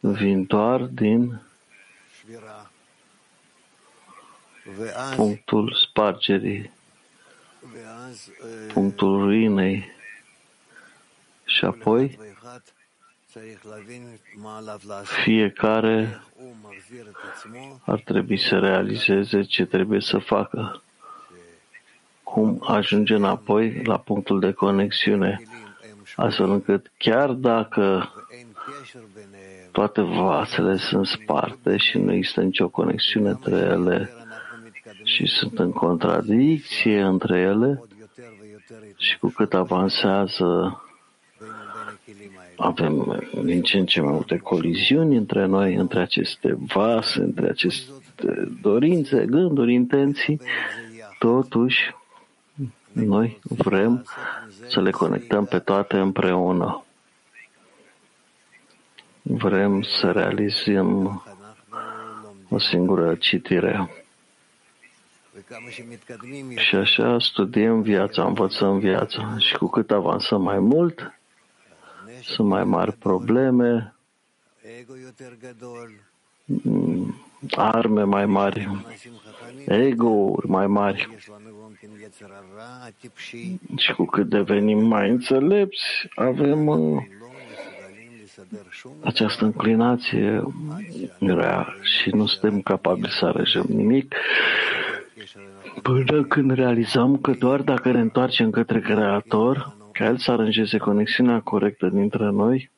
[0.00, 1.40] vin doar din
[5.16, 6.72] punctul spargerii,
[8.72, 9.96] punctul ruinei.
[11.44, 12.18] Și apoi
[15.22, 16.22] fiecare
[17.84, 20.82] ar trebui să realizeze ce trebuie să facă
[22.32, 25.42] cum ajunge înapoi la punctul de conexiune,
[26.16, 28.12] astfel încât chiar dacă
[29.72, 34.10] toate vasele sunt sparte și nu există nicio conexiune între ele
[35.04, 37.82] și sunt în contradicție între ele
[38.96, 40.82] și cu cât avansează
[42.56, 47.92] avem din ce în ce mai multe coliziuni între noi, între aceste vase, între aceste
[48.62, 50.40] dorințe, gânduri, intenții,
[51.18, 51.96] totuși
[53.04, 54.04] noi vrem
[54.68, 56.84] să le conectăm pe toate împreună.
[59.22, 61.22] Vrem să realizăm
[62.48, 63.90] o singură citire.
[66.56, 71.12] Și așa studiem viața, învățăm viața și cu cât avansăm mai mult,
[72.22, 73.94] sunt mai mari probleme,
[77.50, 78.84] arme mai mari,
[79.66, 81.08] ego-uri mai mari.
[83.76, 87.02] Și cu cât devenim mai înțelepți, avem uh,
[89.04, 90.42] această înclinație
[91.18, 94.14] rea și nu suntem capabili să aranjăm nimic
[95.82, 101.40] până când realizăm că doar dacă ne întoarcem către Creator, ca El să aranjeze conexiunea
[101.40, 102.70] corectă dintre noi,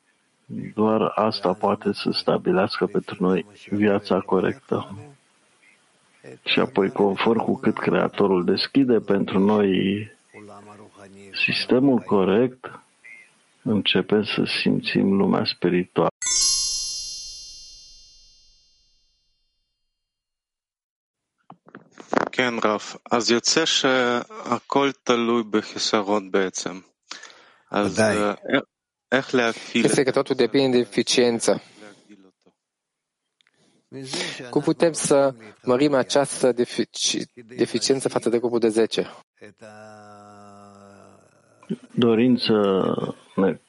[0.73, 4.95] doar asta poate să stabilească pentru noi viața corectă
[6.44, 9.70] Și apoi, conform cu cât Creatorul deschide pentru noi
[11.46, 12.70] sistemul corect,
[13.62, 16.10] începem să simțim lumea spirituală.
[22.30, 22.94] כן, רב.
[23.10, 26.80] אז יוצא שהכל תלוי בחיסרון בעצם.
[27.70, 28.16] אז ודאי.
[28.16, 28.34] אה,
[29.12, 31.62] איך להפעיל Este că totul depinde de eficiență.
[34.49, 35.33] Cum putem să
[35.63, 37.23] mărim această defici-
[37.57, 39.07] deficiență față de grupul de 10?
[41.91, 42.81] Dorim să
[43.35, 43.59] ne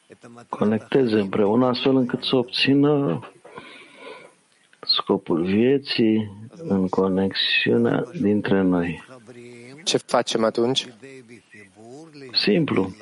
[0.48, 3.20] conecteze împreună astfel încât să obțină
[4.80, 9.04] scopul vieții în conexiunea dintre noi.
[9.84, 10.86] Ce facem atunci?
[12.32, 12.94] Simplu.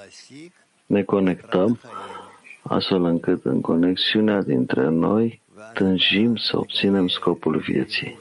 [0.86, 1.80] Ne conectăm
[2.62, 5.40] astfel încât în conexiunea dintre noi
[5.74, 8.18] tânjim să obținem scopul vieții.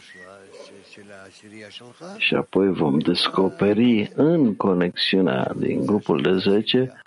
[2.17, 7.01] Și apoi vom descoperi în conexiunea din grupul de 10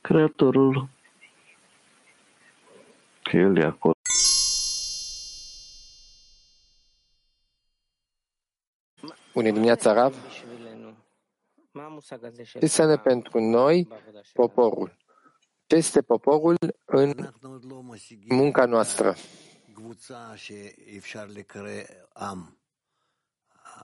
[0.00, 0.88] Creatorul
[3.22, 3.92] că El e acolo.
[9.32, 10.14] Bună dimineața, Rav.
[12.34, 13.88] Ce înseamnă pentru noi
[14.32, 14.96] poporul?
[15.66, 17.14] Ce este poporul în
[18.28, 19.14] munca noastră?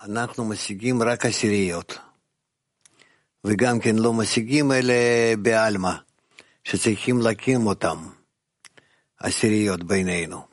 [0.03, 1.99] אנחנו משיגים רק עשיריות,
[3.45, 4.95] וגם כן לא משיגים אלה
[5.43, 5.93] בעלמא,
[6.65, 8.09] שצריכים להקים אותם,
[9.19, 10.47] עשיריות בינינו.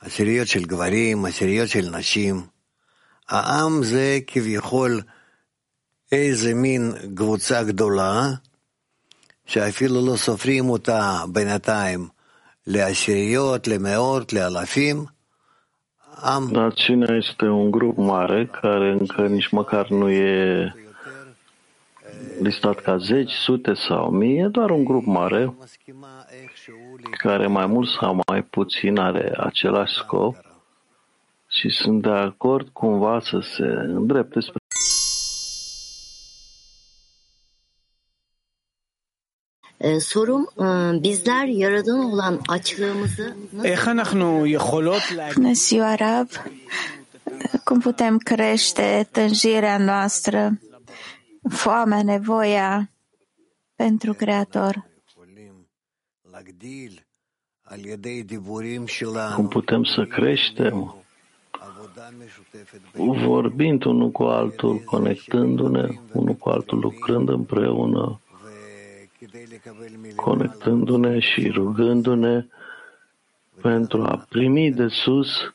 [0.00, 2.46] עשיריות של גברים, עשיריות של נשים.
[3.28, 5.02] העם זה כביכול
[6.12, 8.22] איזה מין קבוצה גדולה,
[9.46, 12.08] שאפילו לא סופרים אותה בינתיים
[16.50, 20.74] Națiunea este un grup mare care încă nici măcar nu e
[22.40, 25.54] listat ca zeci, sute sau mii, e doar un grup mare
[27.18, 30.36] care mai mult sau mai puțin are același scop
[31.48, 34.57] și sunt de acord cumva să se îndrepte spre
[45.34, 46.28] Bună ziua, Rab!
[47.64, 50.58] Cum putem crește tânjirea noastră,
[51.48, 52.90] foamea, nevoia
[53.74, 54.86] pentru Creator?
[59.34, 60.94] Cum putem să creștem
[63.26, 68.20] vorbind unul cu altul, conectându-ne unul cu altul, lucrând împreună,
[70.16, 72.46] conectându-ne și rugându-ne
[73.62, 75.54] pentru a primi de sus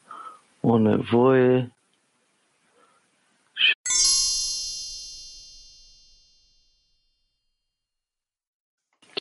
[0.61, 1.76] o nevoie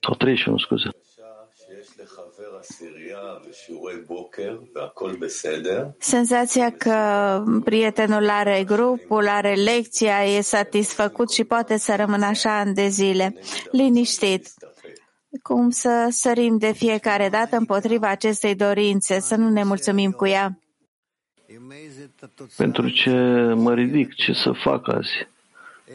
[0.03, 0.91] sau 31, scuze.
[5.99, 12.75] Senzația că prietenul are grupul, are lecția, e satisfăcut și poate să rămână așa ani
[12.75, 13.35] de zile,
[13.71, 14.47] liniștit.
[15.43, 20.59] Cum să sărim de fiecare dată împotriva acestei dorințe, să nu ne mulțumim cu ea?
[22.57, 23.11] Pentru ce
[23.55, 25.29] mă ridic, ce să fac azi?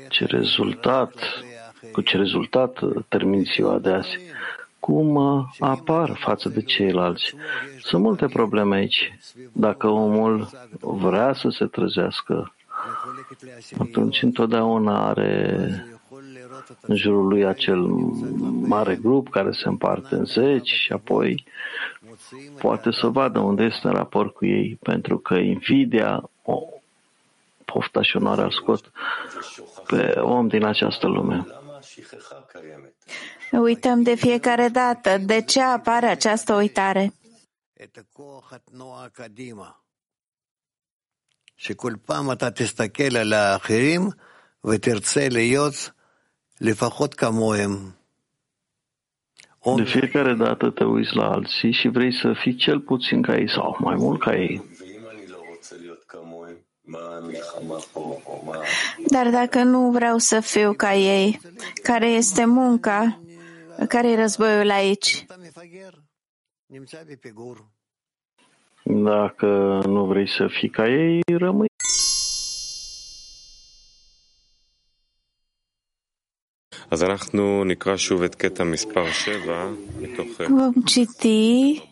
[0.09, 1.13] Ce rezultat,
[1.91, 4.17] cu ce rezultat termin ziua de azi?
[4.87, 7.33] Cum uh, apar față de ceilalți?
[7.79, 9.17] Sunt multe probleme aici.
[9.51, 12.53] Dacă omul vrea să se trezească,
[13.79, 15.67] atunci întotdeauna are
[16.81, 17.79] în jurul lui acel
[18.67, 21.45] mare grup care se împarte în zeci și apoi
[22.59, 26.59] poate să vadă unde este în raport cu ei, pentru că invidia, o,
[27.65, 28.91] pofta și onoarea scot
[29.87, 31.45] pe om din această lume.
[33.50, 35.18] Uităm de fiecare dată.
[35.18, 37.12] De ce apare această uitare?
[41.56, 44.10] שכל פעם אתה תסתכל על האחרים
[44.64, 45.90] ותרצה להיות
[46.60, 47.92] לפחות כמוהם.
[49.76, 53.50] De fiecare dată te uiți la alții și vrei să fii cel puțin ca ei
[53.50, 54.64] sau mai mult ca ei.
[59.06, 61.40] Dar dacă nu vreau să fiu ca ei,
[61.82, 63.20] care este munca?
[63.88, 65.26] Care e războiul aici?
[68.84, 71.70] Dacă nu vrei să fii ca ei, rămâi.
[76.92, 79.70] אז אנחנו נקרא שוב את קטע מספר 7
[80.00, 80.40] מתוך...
[80.40, 81.82] Vom citi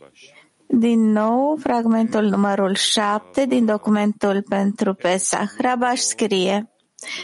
[0.66, 5.53] din nou fragmentul numărul 7 din documentul pentru Pesach.
[5.59, 6.70] Rabash scrie,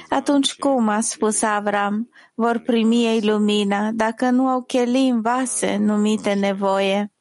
[0.10, 6.34] atunci cum a spus Avram, vor primi ei lumina dacă nu au chelim vase numite
[6.34, 7.12] nevoie?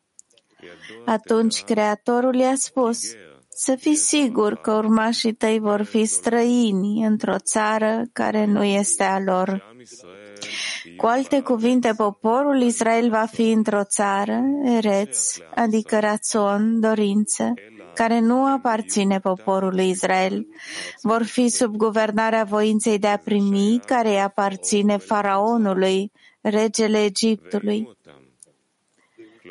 [1.05, 3.01] Atunci Creatorul i-a spus,
[3.49, 9.19] să fii sigur că urmașii tăi vor fi străini într-o țară care nu este a
[9.19, 9.75] lor.
[10.97, 17.55] Cu alte cuvinte, poporul Israel va fi într-o țară, Ereț, adică rațon, dorință,
[17.95, 20.47] care nu aparține poporului Israel.
[21.03, 27.89] Vor fi sub guvernarea voinței de a primi, care îi aparține faraonului, regele Egiptului.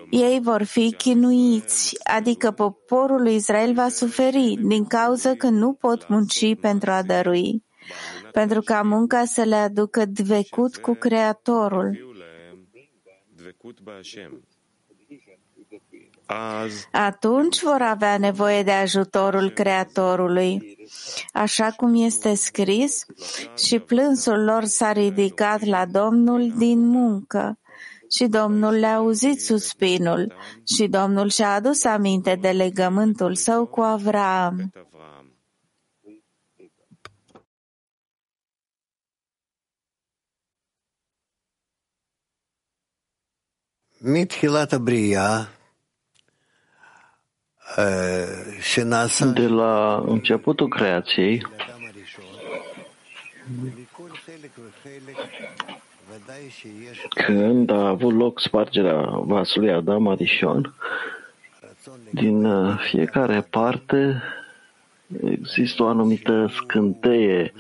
[0.10, 6.08] Ei vor fi chinuiți, adică poporul lui Israel va suferi din cauza că nu pot
[6.08, 7.64] munci pentru a dărui
[8.32, 12.08] pentru ca munca să le aducă dvecut cu Creatorul
[16.93, 20.77] Atunci vor avea nevoie de ajutorul Creatorului.
[21.33, 23.05] Așa cum este scris,
[23.57, 27.59] și plânsul lor s-a ridicat la Domnul din muncă.
[28.11, 30.35] Și Domnul le-a auzit suspinul
[30.75, 34.73] și Domnul și-a adus aminte de legământul său cu Avraam.
[44.07, 45.58] מתחילת הבריאה, שנעשה
[49.34, 51.46] de la începutul creației,
[57.10, 60.74] când a avut loc spargerea vasului Adam Arishon,
[62.12, 64.22] din uh, fiecare parte
[65.24, 67.54] există o anumită scânteie,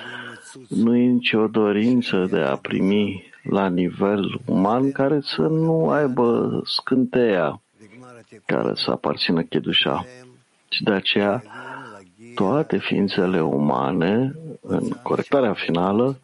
[0.67, 7.61] nu e nicio dorință de a primi la nivel uman care să nu aibă scânteia
[8.45, 10.05] care să aparțină chedușa.
[10.69, 11.43] Și de aceea
[12.35, 16.19] toate ființele umane, în corectarea finală,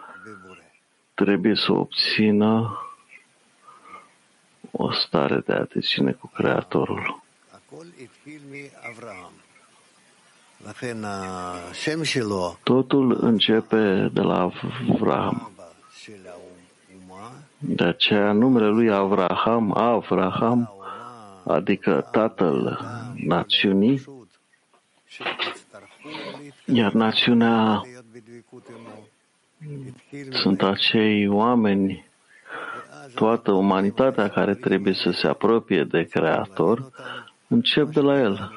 [1.13, 2.79] trebuie să obțină
[4.71, 7.23] o stare de atențiune cu Creatorul.
[12.63, 14.51] Totul începe de la
[14.89, 15.51] Avram.
[17.57, 20.74] De aceea numele lui Avraham, Avraham,
[21.45, 22.79] adică tatăl
[23.15, 24.03] națiunii,
[26.65, 27.81] iar națiunea
[30.29, 32.05] sunt acei oameni,
[33.15, 36.89] toată umanitatea care trebuie să se apropie de Creator,
[37.47, 38.51] încep de la El.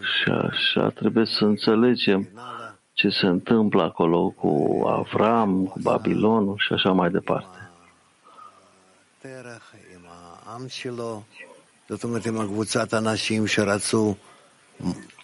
[0.00, 2.28] Și așa trebuie să înțelegem
[2.92, 7.70] ce se întâmplă acolo cu Avram, cu Babilonul și așa mai departe.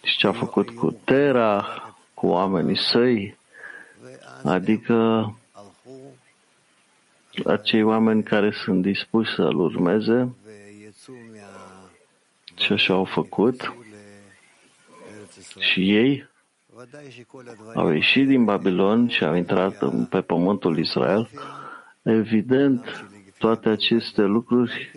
[0.02, 1.66] Și ce a făcut cu Tera,
[2.14, 3.38] cu oamenii săi,
[4.44, 5.26] adică
[7.46, 10.34] acei oameni care sunt dispuși să-L urmeze?
[12.56, 13.74] Și așa au făcut?
[15.58, 16.28] Și ei?
[17.74, 21.30] Au ieșit din Babilon și au intrat pe pământul Israel.
[22.02, 23.06] Evident,
[23.38, 24.90] toate aceste lucruri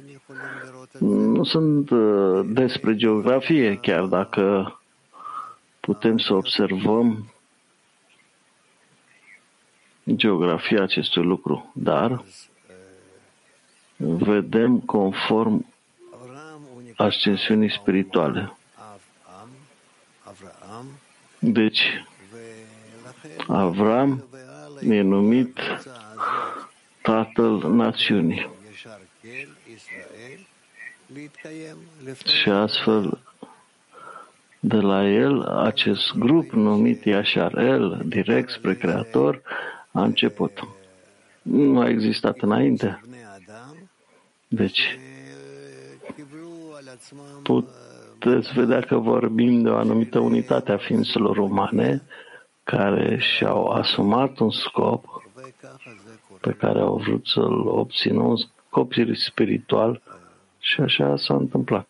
[0.99, 4.75] nu sunt uh, despre geografie, chiar dacă
[5.79, 7.31] putem să observăm
[10.15, 12.23] geografia acestui lucru, dar
[13.97, 15.73] vedem conform
[16.95, 18.57] ascensiunii spirituale.
[21.39, 22.05] Deci,
[23.47, 24.23] Avram
[24.81, 25.59] e numit
[27.01, 28.49] tatăl națiunii.
[32.25, 33.19] Și astfel,
[34.59, 39.41] de la el, acest grup numit Yashar El, direct spre Creator,
[39.91, 40.51] a început.
[41.41, 43.01] Nu a existat înainte.
[44.47, 44.97] Deci,
[47.43, 52.01] puteți vedea că vorbim de o anumită unitate a ființelor umane
[52.63, 55.23] care și-au asumat un scop
[56.41, 60.01] pe care au vrut să-l obțină, un scop spiritual
[60.65, 61.89] și așa s-a întâmplat.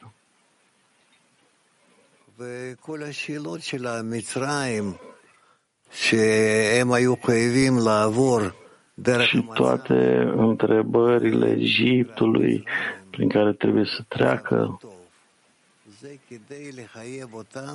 [9.26, 12.64] Și toate întrebările Egiptului
[13.10, 14.80] prin care trebuie să treacă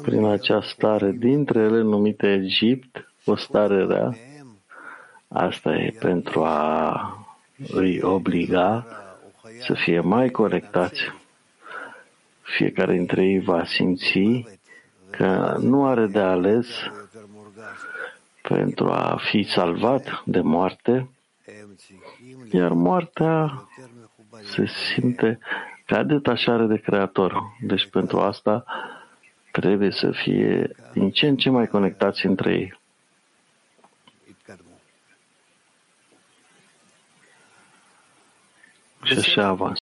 [0.02, 1.10] prin acea stare.
[1.10, 4.16] Dintre ele numită Egipt, o stare rea,
[5.28, 7.26] asta e pentru a
[7.68, 8.86] îi obliga
[9.60, 11.00] să fie mai conectați.
[12.42, 14.44] Fiecare dintre ei va simți
[15.10, 16.66] că nu are de ales
[18.42, 21.10] pentru a fi salvat de moarte,
[22.50, 23.68] iar moartea
[24.42, 25.38] se simte
[25.86, 27.42] ca detașare de Creator.
[27.60, 28.64] Deci pentru asta
[29.50, 32.79] trebuie să fie din ce în ce mai conectați între ei.
[39.10, 39.78] Și așa avans.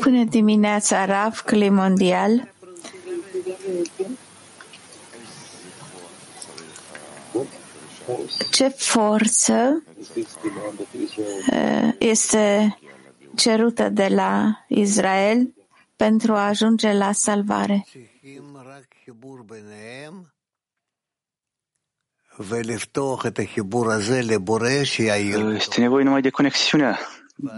[0.00, 2.52] Până dimineața, RAF, Cli Mondial,
[8.50, 9.82] ce forță
[11.52, 12.78] uh, este
[13.36, 15.54] cerută de la Israel
[15.96, 17.84] pentru a ajunge la salvare?
[25.56, 26.98] Este nevoie numai de conexiunea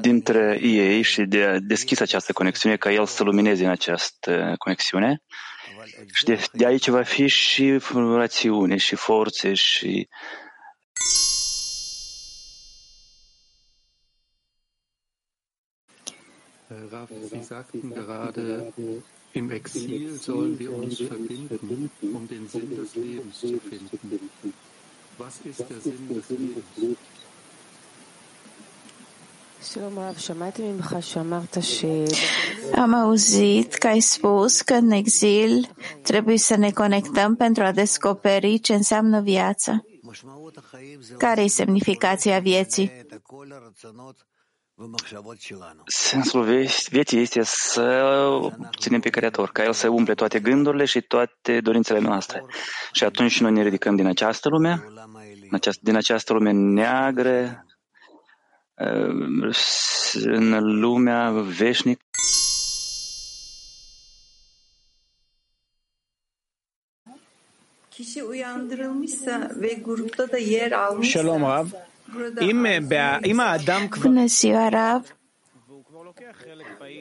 [0.00, 5.22] dintre ei și de a deschis această conexiune, ca el să lumineze în această conexiune.
[6.12, 10.08] Și de, de aici va fi și rațiune, și forțe, și
[16.90, 18.72] Rav, Sie sagten gerade,
[19.32, 24.30] im Exil sollen wir uns verbinden, um den Sinn des Lebens zu finden.
[25.18, 26.96] Was ist der Sinn des Lebens?
[32.74, 35.68] Am auzit că ai spus că în exil
[36.02, 39.84] trebuie să ne conectăm pentru a descoperi ce înseamnă viața.
[41.18, 42.90] Care e semnificația vieții?
[45.86, 46.42] Sensul
[46.90, 48.28] vieții este să
[48.78, 52.44] ținem pe Creator, ca El să umple toate gândurile și toate dorințele noastre.
[52.92, 54.84] Și atunci noi ne ridicăm din această lume,
[55.80, 57.66] din această lume neagră,
[60.24, 62.04] în lumea veșnică.
[67.94, 71.68] Kişi uyandırılmışsa ve grupta da yer almışsa Shalom Rav.
[74.00, 75.16] Bună ziua, Rav.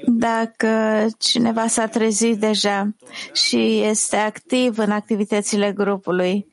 [0.05, 2.95] Dacă cineva s-a trezit deja
[3.34, 6.47] și este activ în activitățile grupului,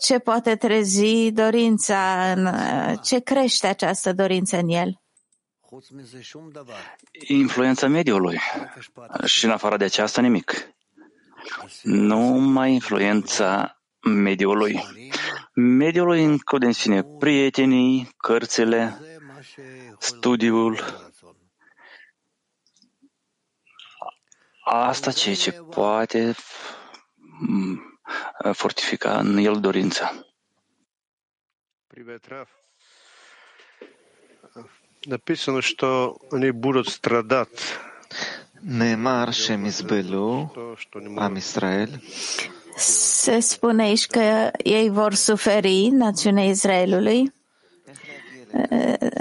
[0.00, 2.48] ce poate trezi dorința, în,
[3.02, 5.00] ce crește această dorință în el?
[7.26, 8.38] Influența mediului.
[9.24, 10.68] Și în afară de aceasta nimic.
[11.82, 14.80] Numai influența mediului.
[15.54, 18.98] Mediul îi include în sine prietenii, cărțile,
[19.98, 20.78] studiul.
[24.64, 26.34] Asta ceea ce poate
[28.52, 30.24] fortifica în el dorința.
[35.06, 37.78] Написано, что они будут страдать.
[38.60, 40.52] Neemar Shem Izbelu,
[41.16, 42.02] Am Israel,
[42.78, 47.32] se spune aici că ei vor suferi, națiunea Israelului,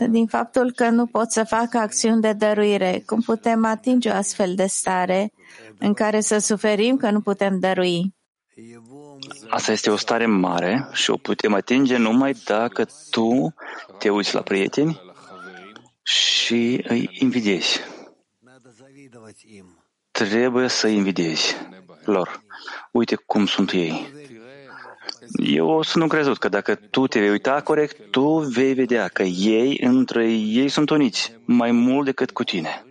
[0.10, 3.04] din faptul că nu pot să facă acțiuni de dăruire.
[3.06, 5.32] Cum putem atinge o astfel de stare
[5.80, 8.16] în care să suferim că nu putem dărui?
[9.50, 13.54] Asta este o stare mare și o putem atinge numai dacă tu
[13.98, 15.02] te uiți la prieteni
[16.02, 17.80] și îi invidiezi.
[20.12, 21.56] Trebuie să invidiezi
[22.06, 22.46] lor.
[22.92, 24.12] Uite cum sunt ei.
[25.36, 29.78] Eu sunt crezut că dacă tu te vei uita corect, tu vei vedea că ei,
[29.82, 32.86] între ei sunt uniți, mai mult decât cu tine.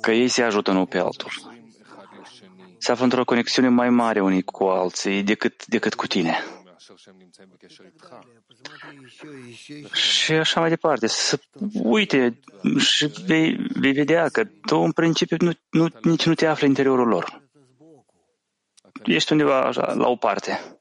[0.00, 1.30] Că ei se ajută unul pe altul.
[2.78, 6.44] Se află într-o conexiune mai mare unii cu alții decât, decât cu tine.
[9.92, 11.06] Și așa mai departe.
[11.06, 11.40] Să
[11.72, 12.38] uite
[12.78, 16.70] și vei, vei vedea că tu în principiu nu, nu, nici nu te afli în
[16.70, 17.42] interiorul lor.
[19.04, 20.78] Ești undeva așa, la o parte.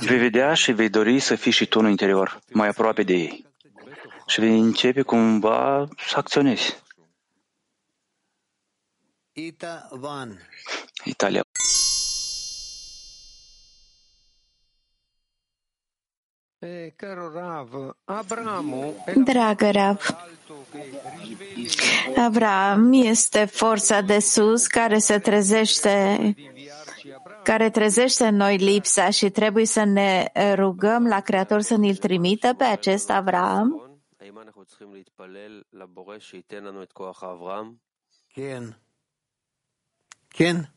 [0.00, 3.46] Vei vedea și vei dori să fii și tu în interior, mai aproape de ei.
[4.26, 6.82] Și vei începe cumva să acționezi.
[11.04, 11.42] Italia.
[19.24, 20.16] Dragă Rav,
[22.16, 26.34] Avram este forța de sus care se trezește
[27.42, 32.54] care trezește în noi lipsa și trebuie să ne rugăm la Creator să ne-l trimită
[32.54, 33.98] pe acest Avram?
[40.33, 40.73] Ken.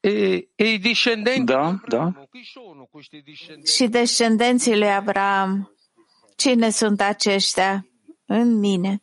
[0.00, 1.44] Ken.
[1.44, 2.12] Da, da.
[3.64, 5.74] Și descendenții lui Avram,
[6.36, 7.86] cine sunt aceștia
[8.26, 9.02] în mine?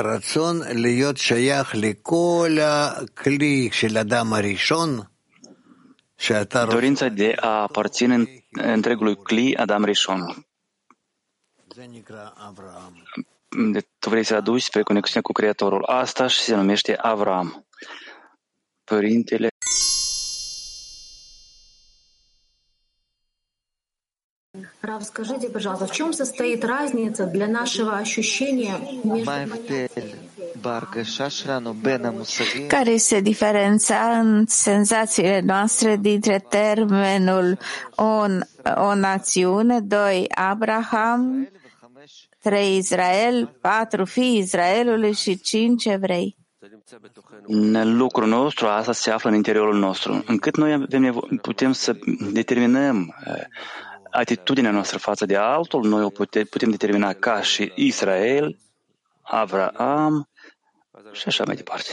[0.00, 5.00] רצון להיות שייך לכל הכלי של אדם הראשון,
[6.18, 10.20] שאתה Dorința de a aparține întregului cli Adam Rishon.
[13.71, 15.83] de, tu vrei să aduci spre conexiune cu Creatorul.
[15.85, 17.65] Asta și se numește Avram.
[18.83, 19.47] Părintele
[24.81, 29.31] Рав, скажите, пожалуйста, в чем состоит разница для нашего ощущения между...
[32.67, 37.57] Care este diferența în senzațiile noastre dintre termenul
[37.95, 38.25] o,
[38.75, 41.47] o națiune, doi Abraham,
[42.43, 46.35] trei Israel, patru fii Israelului și cinci evrei?
[47.45, 51.95] În lucrul nostru, asta se află în interiorul nostru, încât noi avem nevo- putem să
[52.31, 53.33] determinăm uh,
[54.11, 58.57] atitudinea noastră față de altul, noi o putem, putem determina ca și Israel,
[59.21, 60.29] Avraam
[61.11, 61.91] și așa mai departe.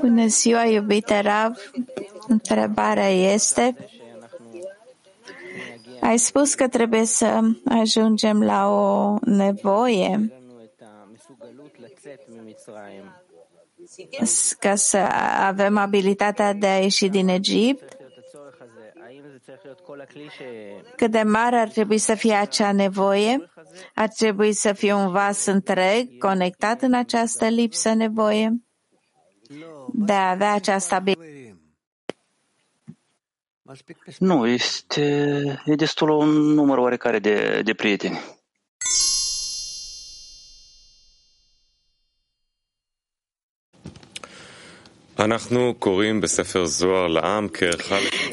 [0.00, 1.56] Bună ziua, iubite Rav.
[2.28, 3.76] Întrebarea este,
[6.00, 10.32] ai spus că trebuie să ajungem la o nevoie
[14.58, 14.96] ca să
[15.40, 17.96] avem abilitatea de a ieși din Egipt?
[20.96, 23.50] Cât de mare ar trebui să fie acea nevoie?
[23.94, 28.67] Ar trebui să fie un vas întreg conectat în această lipsă nevoie
[29.92, 31.56] de a avea această abilitate.
[34.18, 35.02] Nu, este,
[35.64, 38.20] e destul un număr oarecare de, de prieteni.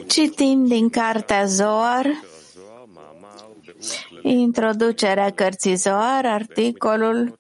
[0.08, 2.06] Citim din cartea Zoar
[4.22, 7.40] Introducerea cărții Zoar, articolul,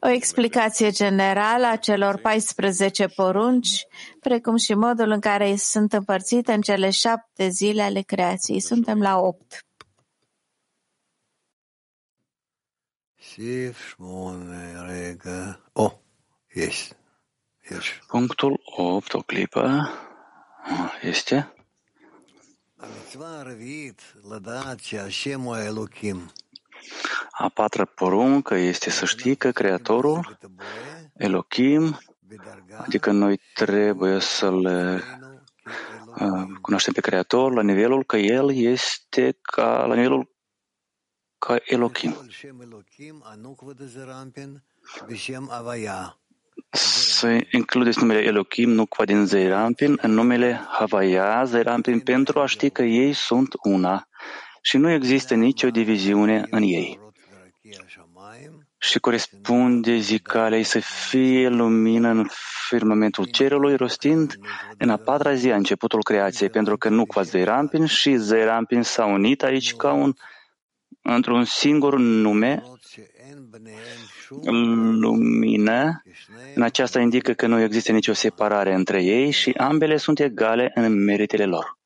[0.00, 3.86] o explicație generală a celor 14 porunci,
[4.20, 8.60] precum și modul în care sunt împărțite în cele șapte zile ale creației.
[8.60, 9.66] Suntem la opt.
[18.06, 19.88] Punctul 8, o clipă,
[21.02, 21.52] este...
[27.30, 30.38] A patra poruncă este să știi că Creatorul,
[31.16, 31.98] Elohim,
[32.76, 34.64] adică noi trebuie să-L
[36.20, 40.36] uh, cunoaștem pe Creator la nivelul că El este ca, la nivelul
[41.38, 42.16] ca Elohim
[46.70, 52.82] să includeți numele Elohim, nu Quadin Zeirampin, în numele Havaya Zeirampin, pentru a ști că
[52.82, 54.08] ei sunt una
[54.62, 57.00] și nu există nicio diviziune în ei.
[58.78, 62.26] Și corespunde zicalei să fie lumină în
[62.68, 64.34] firmamentul cerului, rostind
[64.78, 69.12] în a patra zi a începutul creației, pentru că nu Nuqua Zeirampin și Zeirampin s-au
[69.12, 70.12] unit aici ca un,
[71.02, 72.62] într-un singur nume
[75.00, 76.02] lumină,
[76.54, 81.04] în aceasta indică că nu există nicio separare între ei și ambele sunt egale în
[81.04, 81.78] meritele lor.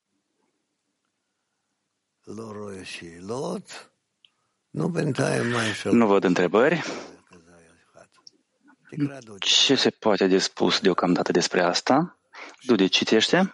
[5.91, 6.83] Nu văd întrebări.
[9.39, 12.19] Ce se poate de spus deocamdată despre asta?
[12.63, 13.53] Dudi, citește.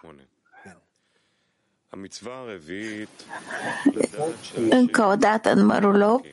[4.69, 6.25] Încă o dată, numărul 8,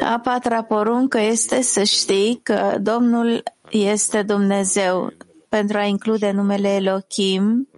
[0.00, 5.12] a patra poruncă este să știi că Domnul este Dumnezeu.
[5.48, 7.68] Pentru a include numele Elohim,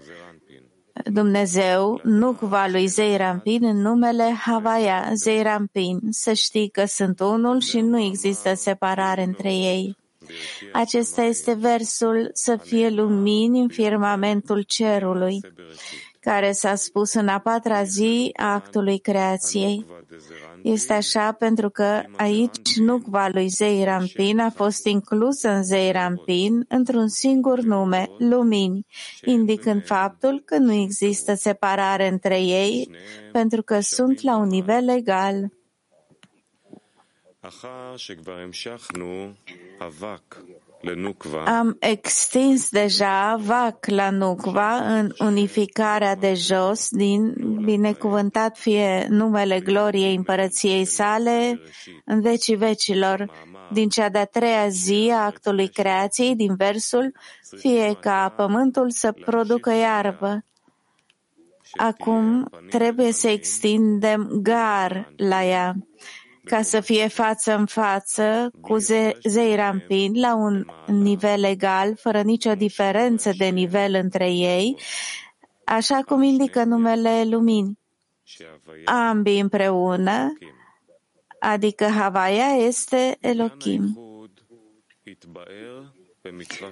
[1.04, 6.00] Dumnezeu, nukva lui Zeirampin în numele Havaya, Zeirampin.
[6.10, 9.96] Să știi că sunt unul și nu există separare între ei.
[10.72, 15.40] Acesta este versul să fie lumini în firmamentul cerului
[16.30, 19.86] care s-a spus în a patra zi a actului creației.
[20.62, 27.60] Este așa pentru că aici nucva lui Zeirampin a fost inclus în Zeirampin într-un singur
[27.60, 28.86] nume, lumini,
[29.24, 32.90] indicând faptul că nu există separare între ei
[33.32, 35.52] pentru că sunt la un nivel egal.
[41.44, 47.34] Am extins deja VAC la Nukva în unificarea de jos din
[47.64, 51.60] binecuvântat fie numele gloriei împărăției sale
[52.04, 53.30] în vecii vecilor,
[53.72, 57.12] din cea de-a treia zi a actului creației, din versul
[57.56, 60.44] fie ca pământul să producă iarbă.
[61.76, 65.74] Acum trebuie să extindem gar la ea
[66.46, 68.76] ca să fie față în față cu
[69.22, 74.76] Zeirampin la un nivel egal, fără nicio diferență de nivel între ei,
[75.64, 77.78] așa cum indică numele lumini.
[78.84, 80.32] Ambii împreună,
[81.38, 83.98] adică Havaya este Elohim.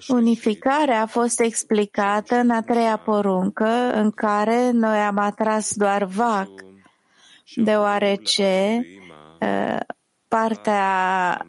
[0.08, 6.48] Unificarea a fost explicată în a treia poruncă, în care noi am atras doar vac,
[7.54, 8.84] deoarece
[10.28, 11.46] partea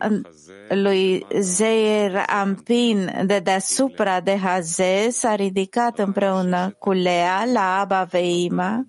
[0.70, 8.88] lui Zeir Ampin de deasupra de Haze s-a ridicat împreună cu Lea la Aba Veima,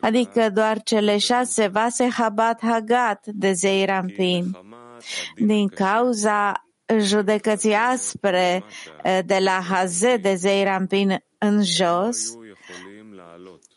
[0.00, 4.56] adică doar cele șase vase Habat Hagat de Zeir Ampin.
[5.36, 6.66] Din cauza
[6.98, 8.64] judecății aspre
[9.24, 12.36] de la Haze de Zeir Ampin în jos,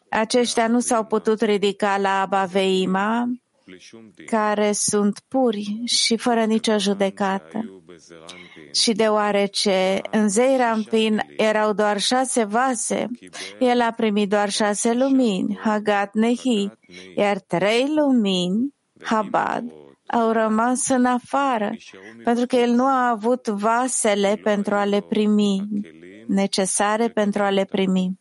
[0.10, 3.26] aceștia nu s-au putut ridica la Aba Veima,
[4.26, 7.82] care sunt puri și fără nicio judecată.
[8.74, 13.08] Și deoarece în Zeirampin erau doar șase vase,
[13.60, 16.70] el a primit doar șase lumini, Hagat Nehi,
[17.16, 19.64] iar trei lumini, Habad,
[20.08, 21.76] au rămas în afară,
[22.24, 25.62] pentru că el nu a avut vasele pentru a le primi,
[26.28, 28.20] necesare pentru a le primi.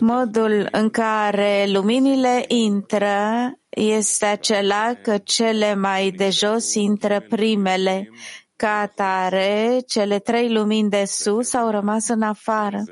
[0.00, 8.10] Modul în care luminile intră este acela că cele mai de jos intră primele.
[8.56, 12.84] Ca atare, cele trei lumini de sus au rămas în afară.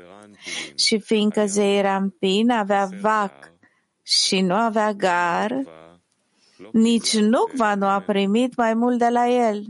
[0.75, 3.51] Și fiindcă Zeirampin avea vac
[4.03, 5.61] și nu avea gar,
[6.71, 9.63] nici Nukva nu a primit mai mult de la el.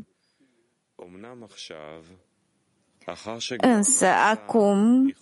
[3.58, 5.14] Însă acum,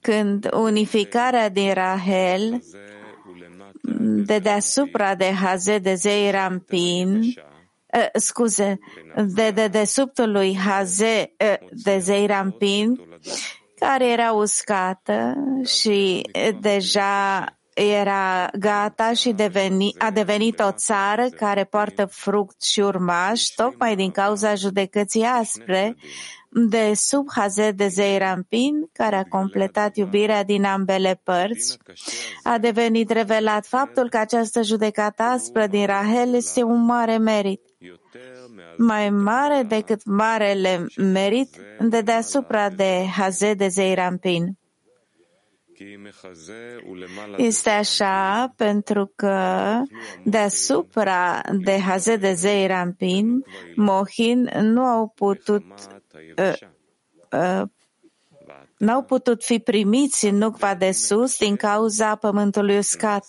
[0.00, 2.62] când unificarea din Rahel
[4.24, 8.78] de deasupra de Haze de Zeirampin, uh, scuze,
[9.34, 13.00] de, de desubtul lui Haze uh, de Zeirampin,
[13.78, 15.34] care era uscată
[15.64, 16.30] și
[16.60, 23.96] deja era gata și deveni, a devenit o țară care poartă fruct și urmași, tocmai
[23.96, 25.96] din cauza judecății aspre
[26.50, 31.78] de sub Hazet de Zeirampin, care a completat iubirea din ambele părți,
[32.42, 37.60] a devenit revelat faptul că această judecată aspră din Rahel este un mare merit,
[38.76, 44.58] mai mare decât marele merit de deasupra de Hazet de Zeirampin.
[47.36, 49.76] Este așa pentru că
[50.24, 53.44] deasupra de Hazet de Zeirampin,
[53.76, 55.99] Mohin nu au putut uh, uh,
[58.78, 63.26] n-au putut fi primiți în nucva de sus din cauza pământului uscat.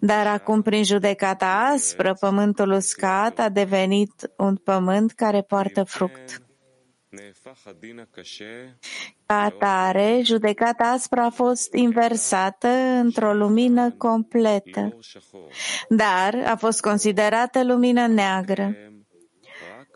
[0.00, 6.42] Dar acum, prin judecata aspră, pământul uscat a devenit un pământ care poartă fruct.
[9.26, 12.68] atare, judecata aspră a fost inversată
[13.02, 14.98] într-o lumină completă,
[15.88, 18.76] dar a fost considerată lumină neagră,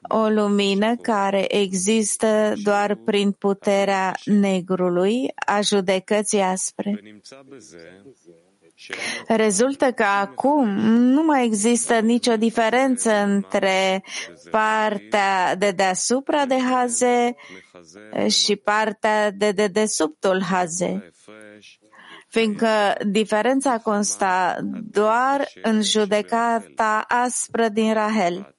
[0.09, 7.01] o lumină care există doar prin puterea negrului, a judecății aspre.
[9.27, 14.05] Rezultă că acum nu mai există nicio diferență între
[14.51, 17.35] partea de deasupra de haze
[18.29, 21.13] și partea de dedesubtul haze,
[22.29, 22.69] fiindcă
[23.07, 24.59] diferența consta
[24.91, 28.55] doar în judecata aspră din Rahel.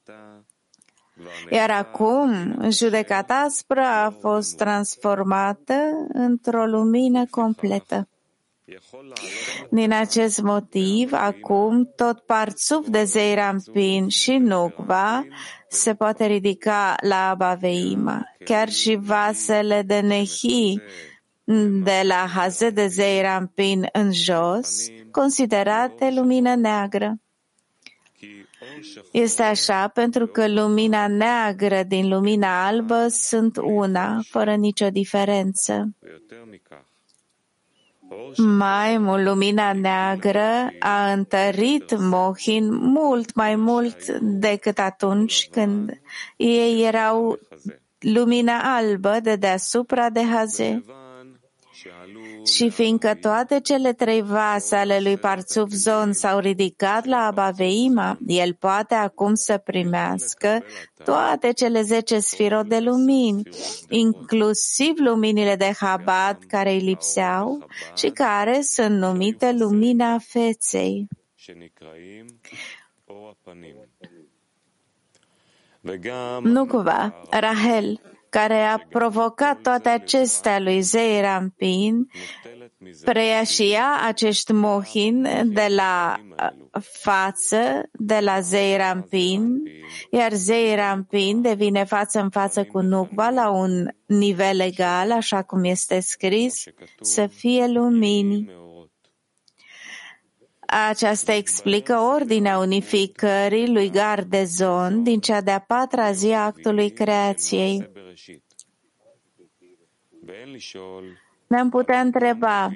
[1.50, 5.74] Iar acum, judecata aspră a fost transformată
[6.12, 8.08] într-o lumină completă.
[9.70, 15.24] Din acest motiv, acum tot parțuf de Zeirampin și Nukva
[15.68, 18.22] se poate ridica la Abaveima.
[18.44, 20.80] Chiar și vasele de Nehi
[21.82, 27.14] de la Haze de Zeirampin în jos, considerate lumină neagră.
[29.12, 35.88] Este așa pentru că lumina neagră din lumina albă sunt una, fără nicio diferență.
[38.36, 46.00] Mai mult, lumina neagră a întărit Mohin mult mai mult decât atunci când
[46.36, 47.38] ei erau
[47.98, 50.84] lumina albă de deasupra de Haze.
[52.44, 58.54] Și fiindcă toate cele trei vase ale lui Parțuf Zon s-au ridicat la Abaveima, el
[58.54, 60.64] poate acum să primească
[61.04, 63.42] toate cele zece sfirot de lumini,
[63.88, 67.66] inclusiv luminile de Habad care îi lipseau
[67.96, 71.08] și care sunt numite lumina feței.
[76.42, 78.00] Nu cumva, Rahel,
[78.30, 82.06] care a provocat toate acestea lui Zeirampin,
[83.04, 86.20] preia și ea acești mohin de la
[86.80, 89.62] față, de la Zeirampin,
[90.10, 96.00] iar Zeirampin devine față în față cu Nukva la un nivel egal, așa cum este
[96.00, 96.64] scris,
[97.00, 98.50] să fie lumini.
[100.70, 107.90] Aceasta explică ordinea unificării lui Gardezon din cea de-a patra zi a actului creației.
[111.46, 112.70] Ne-am putea întreba,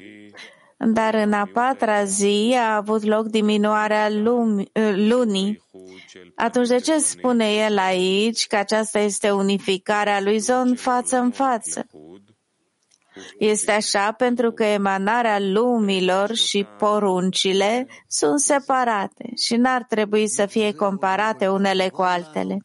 [0.79, 5.63] dar în a patra zi a avut loc diminuarea lumi, lunii.
[6.35, 11.87] Atunci de ce spune el aici că aceasta este unificarea lui Zon față în față?
[13.39, 20.75] Este așa pentru că emanarea lumilor și poruncile sunt separate și n-ar trebui să fie
[20.75, 22.59] comparate unele cu altele.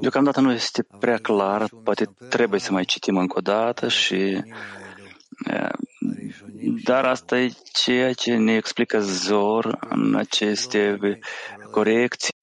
[0.00, 4.42] Deocamdată nu este prea clar, poate trebuie să mai citim încă o dată și
[6.84, 10.98] dar asta e ceea ce ne explică Zor în aceste
[11.70, 12.34] corecții.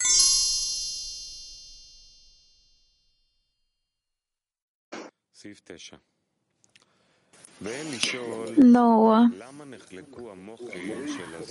[8.55, 9.29] Nouă.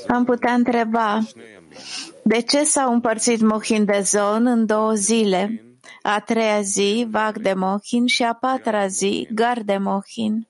[0.08, 1.20] Am putea întreba
[2.24, 5.64] de ce s-au împărțit Mohin de Zon în două zile?
[6.02, 10.48] A treia zi, Vag de Mohin și a patra zi, Gar de Mohin.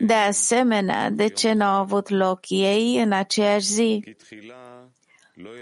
[0.00, 4.16] De asemenea, de ce nu au avut loc ei în aceeași zi?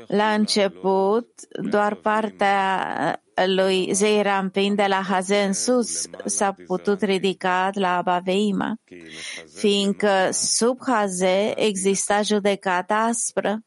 [0.07, 1.29] La început,
[1.71, 8.75] doar partea lui Zeirampin de la Hazen sus s-a putut ridica la Abaveima,
[9.55, 13.59] fiindcă sub Haze exista judecata aspră.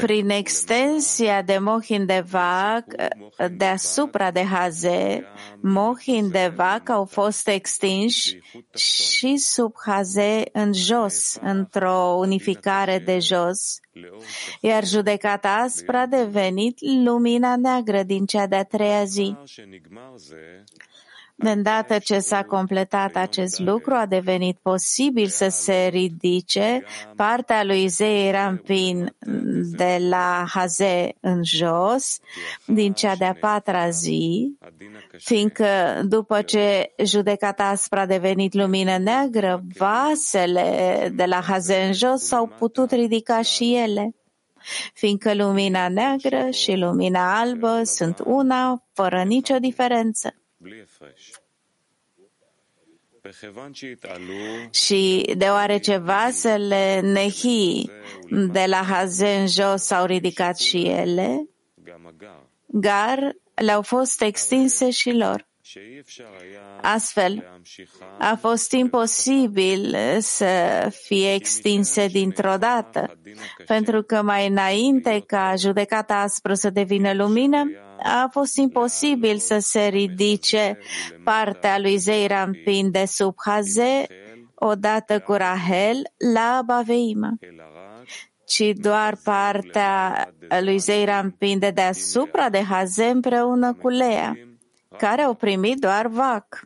[0.00, 2.84] Prin extensia de Mohin de Vac
[3.56, 5.24] deasupra de Haze,
[5.60, 8.38] Mohin de Vac au fost extinși
[8.74, 13.80] și sub Haze în jos, într-o unificare de jos,
[14.60, 19.36] iar judecata aspră a devenit lumina neagră din cea de-a treia zi.
[21.42, 26.84] De îndată ce s-a completat acest lucru, a devenit posibil să se ridice
[27.16, 29.14] partea lui Zeirampin
[29.76, 32.18] de la Haze în jos,
[32.66, 34.56] din cea de-a patra zi,
[35.18, 35.66] fiindcă
[36.04, 42.46] după ce judecata aspră a devenit lumină neagră, vasele de la Haze în jos s-au
[42.58, 44.14] putut ridica și ele
[44.94, 50.34] fiindcă lumina neagră și lumina albă sunt una, fără nicio diferență.
[54.70, 57.84] Și deoarece vasele Nehi
[58.28, 61.46] de la Hazen jos s-au ridicat și ele,
[62.66, 65.46] Gar le-au fost extinse și lor.
[66.82, 67.60] Astfel,
[68.18, 73.18] a fost imposibil să fie extinse dintr-o dată,
[73.66, 77.70] pentru că mai înainte ca judecata aspră să devină lumină,
[78.02, 80.78] a fost imposibil să se ridice
[81.24, 84.06] partea lui Zeirampin de sub Haze
[84.54, 86.02] odată cu Rahel
[86.34, 87.30] la Baveima
[88.52, 90.28] ci doar partea
[90.60, 94.36] lui Zeirampin de deasupra de Haze împreună cu Lea
[94.98, 96.60] care au primit doar vac.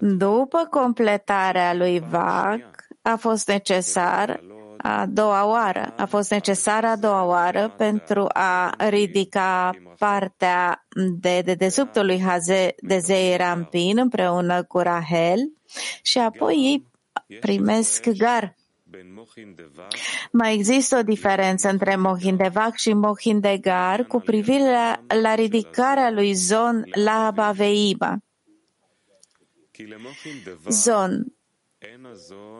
[0.00, 2.60] După completarea lui vac,
[3.02, 4.40] a fost necesar
[4.86, 5.92] a doua oară.
[5.96, 10.86] A fost necesar a doua oară pentru a ridica partea
[11.18, 15.38] de dedesubtul lui Haze de Zei Rampin împreună cu Rahel
[16.02, 16.86] și apoi ei
[17.40, 18.54] primesc gar.
[20.32, 26.84] Mai există o diferență între Mohindevac și Mohindegar cu privire la, la ridicarea lui Zon
[26.94, 28.16] la Baveiba.
[30.68, 31.35] Zon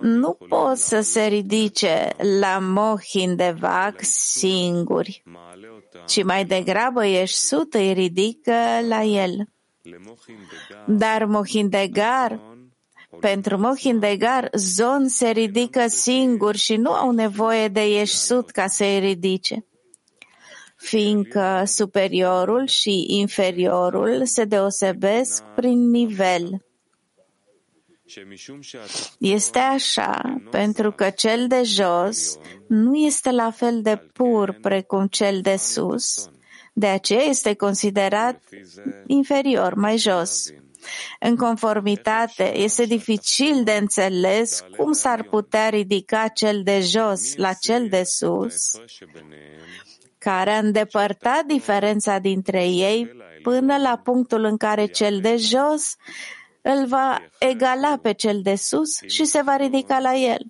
[0.00, 5.22] nu pot să se ridice la Mohindevac singuri,
[6.06, 8.54] ci mai degrabă ești sut îi ridică
[8.88, 9.48] la el.
[10.86, 12.40] Dar Mohindegar
[13.20, 19.66] pentru Mohindegar, Zon se ridică singur și nu au nevoie de Yeșsut ca să-i ridice,
[20.76, 26.65] fiindcă superiorul și inferiorul se deosebesc prin nivel.
[29.18, 32.38] Este așa, pentru că cel de jos
[32.68, 36.30] nu este la fel de pur precum cel de sus,
[36.72, 38.40] de aceea este considerat
[39.06, 40.50] inferior, mai jos.
[41.20, 47.88] În conformitate, este dificil de înțeles cum s-ar putea ridica cel de jos la cel
[47.88, 48.80] de sus,
[50.18, 53.10] care a îndepărtat diferența dintre ei
[53.42, 55.96] până la punctul în care cel de jos
[56.74, 60.40] îl va egala pe cel de sus și se va ridica la el.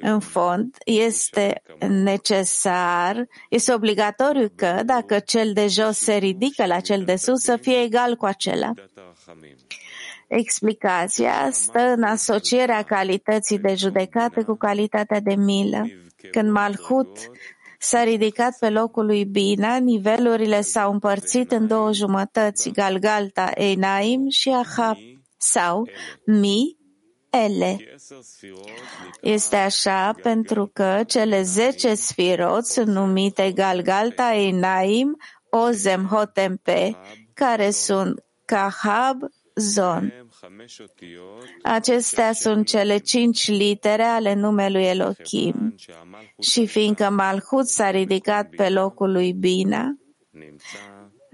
[0.00, 7.04] În fond, este necesar, este obligatoriu că dacă cel de jos se ridică la cel
[7.04, 8.72] de sus, să fie egal cu acela.
[10.28, 15.86] Explicația stă în asocierea calității de judecată cu calitatea de milă.
[16.30, 17.18] Când Malhut
[17.78, 24.48] s-a ridicat pe locul lui Bina, nivelurile s-au împărțit în două jumătăți, Galgalta, Einaim și
[24.48, 24.96] Ahab,
[25.50, 25.88] sau
[26.24, 26.76] Mi,
[27.30, 27.78] ele.
[29.20, 35.16] Este așa pentru că cele zece sfirot sunt numite Galgalta, Einaim,
[35.50, 36.96] Ozem, Hotempe,
[37.34, 39.22] care sunt Kahab,
[39.54, 40.12] Zon.
[41.62, 45.74] Acestea sunt cele cinci litere ale numelui Elohim.
[46.40, 49.96] Și fiindcă Malhut s-a ridicat pe locul lui Bina,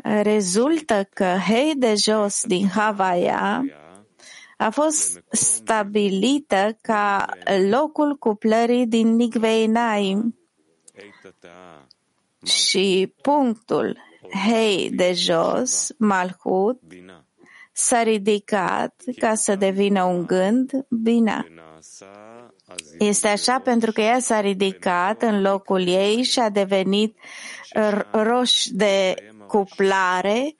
[0.03, 3.65] rezultă că Hei de jos din Havaia
[4.63, 7.29] a fost stabilită ca
[7.71, 10.39] locul cuplării din Nigveinaim
[12.45, 13.99] și punctul
[14.49, 16.81] Hei de jos, Malhut,
[17.73, 21.47] s-a ridicat ca să devină un gând, bine.
[22.99, 27.17] Este așa pentru că ea s-a ridicat în locul ei și a devenit
[28.13, 29.15] roș de
[29.47, 30.57] cuplare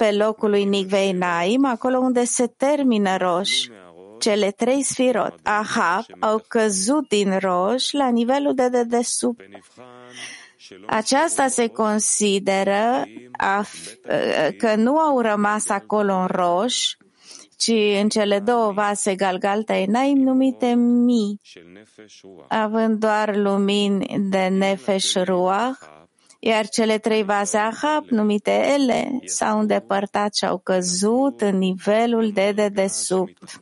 [0.00, 3.66] pe locul lui Nigvei Naim, acolo unde se termină roș.
[4.18, 9.40] Cele trei sfirot, Ahab, au căzut din roș la nivelul de dedesubt.
[10.86, 13.64] Aceasta se consideră a,
[14.58, 16.94] că nu au rămas acolo în roș,
[17.56, 21.40] ci în cele două vase Galgalta Enaim numite Mi,
[22.48, 25.78] având doar lumini de Nefesh Ruach,
[26.42, 32.52] iar cele trei vase Ahab, numite Ele, s-au îndepărtat și au căzut în nivelul de
[32.52, 33.60] dedesubt.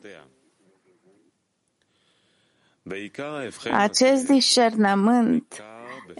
[3.72, 5.62] Acest discernământ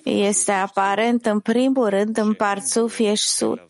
[0.04, 3.66] este aparent în primul rând în Parțuf Sud,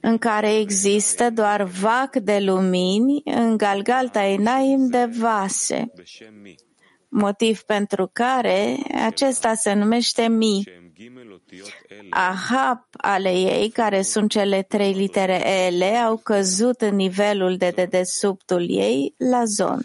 [0.00, 5.92] în care există doar vac de lumini în Galgalta Enaim de vase,
[7.10, 10.62] motiv pentru care acesta se numește Mi.
[12.10, 18.66] Ahab ale ei, care sunt cele trei litere ele, au căzut în nivelul de dedesubtul
[18.68, 19.80] ei la zon.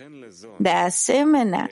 [0.57, 1.69] De asemenea,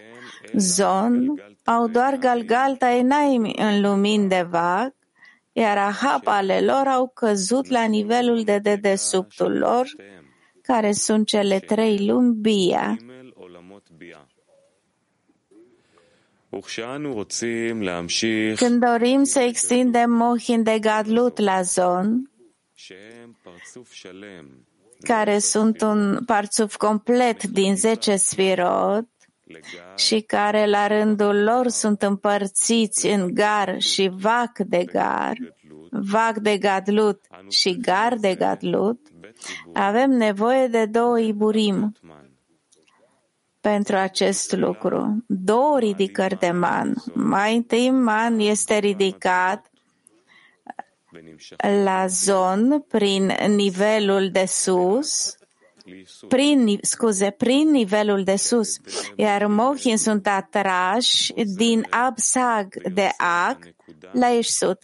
[0.57, 4.93] zon au doar Galgalta Enaim în lumini de vac,
[5.51, 9.87] iar Ahab ale lor au căzut la nivelul de dedesubtul lor,
[10.61, 12.97] care sunt cele trei lumi Bia.
[18.55, 22.31] Când dorim să extindem mohin de gadlut la zon,
[24.99, 29.07] care sunt un parțuf complet din 10 sfirot
[29.95, 35.37] și care la rândul lor sunt împărțiți în gar și vac de gar,
[35.89, 38.99] vac de gadlut și gar de gadlut,
[39.73, 41.93] avem nevoie de două iburim
[43.71, 45.23] pentru acest lucru.
[45.27, 46.95] Două ridicări de man.
[47.13, 49.71] Mai întâi man este ridicat
[51.83, 55.35] la zon prin nivelul de sus,
[56.27, 58.79] prin, scuze, prin nivelul de sus,
[59.15, 63.75] iar mohin sunt atrași din absag de ag
[64.11, 64.81] la Ișsut.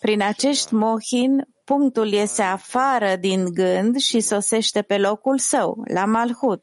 [0.00, 6.62] Prin acești mohin, punctul iese afară din gând și sosește pe locul său, la Malhut.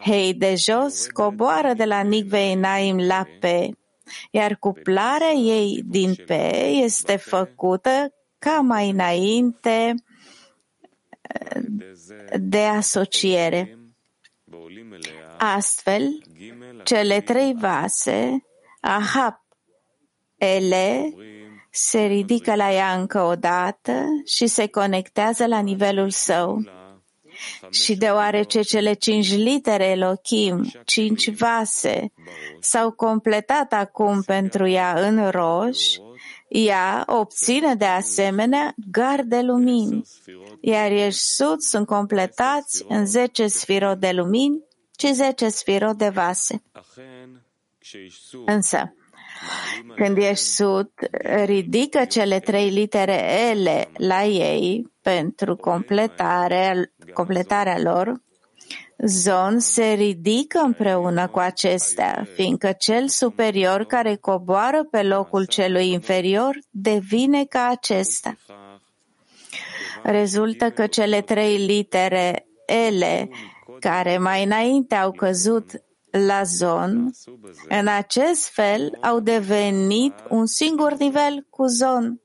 [0.00, 3.68] Hei de jos coboară de la Nigvei Naim la pe,
[4.30, 9.94] iar cuplarea ei din pe este făcută ca mai înainte
[12.40, 13.78] de asociere.
[15.38, 16.22] Astfel,
[16.84, 18.44] cele trei vase,
[18.80, 19.34] Ahab,
[20.36, 21.14] Ele,
[21.76, 26.64] se ridică la ea încă o dată și se conectează la nivelul său.
[27.70, 32.12] Și deoarece cele cinci litere Elohim, cinci vase,
[32.60, 35.96] s-au completat acum pentru ea în roș,
[36.48, 40.02] ea obține de asemenea gar de lumini,
[40.60, 44.62] iar Ieșsut sunt completați în zece sfirot de lumini
[44.98, 46.62] și zece sfirot de vase.
[48.44, 48.94] Însă,
[49.96, 50.90] când Ieșsut
[51.44, 56.72] ridică cele trei litere ele la ei pentru completarea,
[57.12, 58.22] completarea lor,
[59.06, 66.58] Zon se ridică împreună cu acestea, fiindcă cel superior care coboară pe locul celui inferior
[66.70, 68.36] devine ca acesta.
[70.02, 73.30] Rezultă că cele trei litere ele,
[73.80, 75.70] care mai înainte au căzut
[76.18, 77.10] la zon,
[77.68, 82.20] în acest fel au devenit un singur nivel cu zon.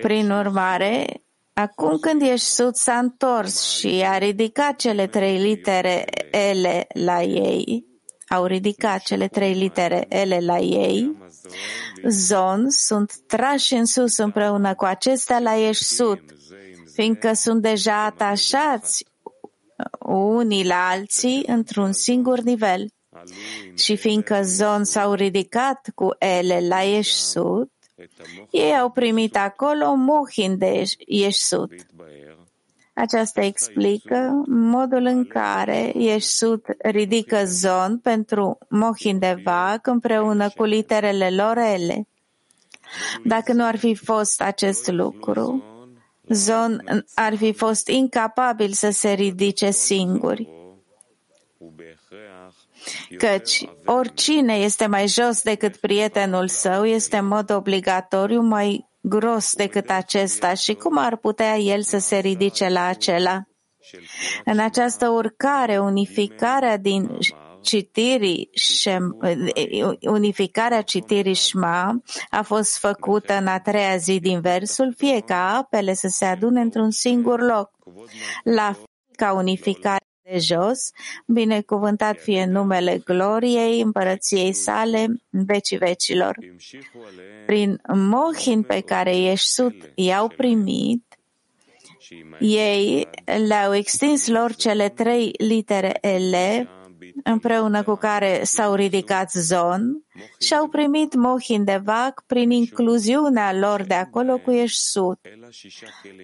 [0.00, 7.22] Prin urmare, acum când Iesut s-a întors și a ridicat cele trei litere ele la
[7.22, 7.86] ei,
[8.28, 11.18] au ridicat cele trei litere ele la ei,
[12.08, 16.20] zon sunt trași în sus împreună cu acestea la Ieșsut,
[16.92, 19.09] fiindcă sunt deja atașați
[20.06, 22.86] unii la alții într-un singur nivel.
[23.74, 27.70] Și fiindcă zon s-au ridicat cu ele la Ieșsut,
[28.50, 31.72] ei au primit acolo mohin de Ieșsut.
[32.94, 41.30] Aceasta explică modul în care Ieșsut ridică zon pentru mohin de vac împreună cu literele
[41.30, 42.08] lor ele.
[43.24, 45.64] Dacă nu ar fi fost acest lucru,
[46.32, 50.48] Zon ar fi fost incapabil să se ridice singuri.
[53.18, 59.90] Căci oricine este mai jos decât prietenul său este în mod obligatoriu mai gros decât
[59.90, 63.42] acesta și cum ar putea el să se ridice la acela?
[64.44, 67.18] În această urcare, unificarea din
[67.62, 69.16] citirii Shem,
[70.00, 75.94] unificarea citirii Shema a fost făcută în a treia zi din versul, fie ca apele
[75.94, 77.70] să se adune într-un singur loc.
[78.44, 78.84] La fel
[79.16, 79.98] ca unificarea
[80.30, 80.90] de jos,
[81.26, 86.38] binecuvântat fie numele gloriei împărăției sale în vecii vecilor.
[87.46, 91.04] Prin mohin pe care Ieșsut i-au primit,
[92.40, 93.08] ei
[93.46, 96.68] le-au extins lor cele trei litere ele,
[97.24, 100.04] împreună cu care s-au ridicat zon
[100.40, 105.18] și au primit mohin de vac prin incluziunea lor de acolo cu Ieșsut,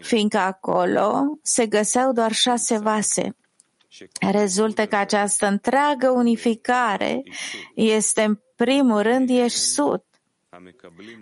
[0.00, 3.36] fiindcă acolo se găseau doar șase vase.
[4.30, 7.22] Rezultă că această întreagă unificare
[7.74, 10.04] este în primul rând Ieșsut,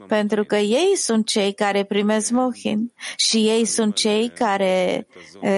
[0.06, 5.06] pentru că ei sunt cei care primesc mohin și ei sunt cei care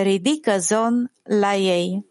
[0.03, 2.05] ridică zon la ei.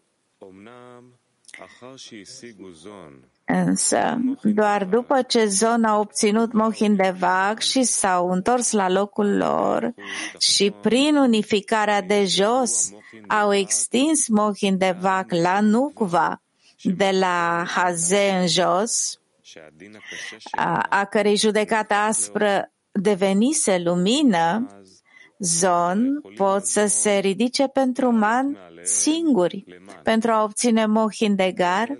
[3.44, 9.36] Însă, doar după ce zona a obținut mohin de vac și s-au întors la locul
[9.36, 9.94] lor
[10.38, 12.90] și prin unificarea de jos
[13.26, 16.42] au extins mohin de vac la Nukva,
[16.82, 19.20] de la Haze în jos,
[20.50, 24.66] a, a cărei judecată aspră devenise lumină,
[25.38, 29.64] Zon pot să se ridice pentru man singuri
[30.02, 31.98] pentru a obține mohin de gar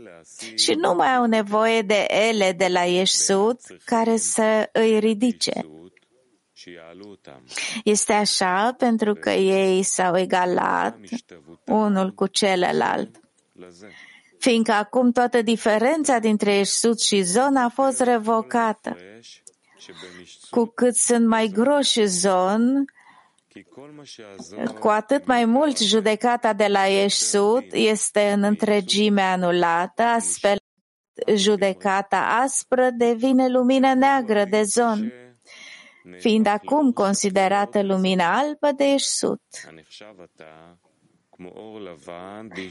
[0.54, 5.66] și nu mai au nevoie de ele de la Ieșsut care să îi ridice.
[7.84, 10.98] Este așa pentru că ei s-au egalat
[11.66, 13.20] unul cu celălalt.
[14.38, 18.96] Fiindcă acum toată diferența dintre Ieșsut și Zon a fost revocată.
[20.50, 22.84] Cu cât sunt mai groși Zon,
[24.78, 30.58] cu atât mai mult judecata de la Ieșsut este în întregime anulată, astfel
[31.34, 35.12] judecata aspră devine lumină neagră de zon,
[36.18, 39.42] fiind acum considerată lumina albă de Ieșsut.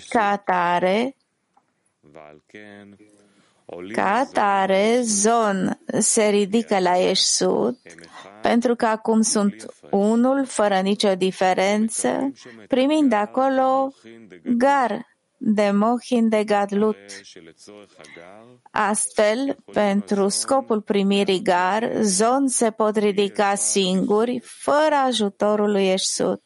[0.09, 1.15] Ca atare,
[3.93, 7.77] ca atare, Zon se ridică la Ieșsut,
[8.41, 12.31] pentru că acum sunt unul, fără nicio diferență,
[12.67, 13.93] primind acolo
[14.43, 15.05] gar
[15.37, 16.97] de mohin de gadlut.
[18.71, 26.41] Astfel, pentru scopul primirii gar, Zon se pot ridica singuri, fără ajutorul lui Ieșsut.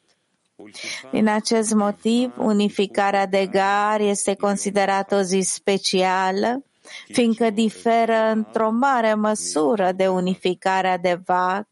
[1.12, 6.64] Din acest motiv, unificarea de gar este considerată o zi specială,
[7.08, 11.68] fiindcă diferă într-o mare măsură de unificarea de vac,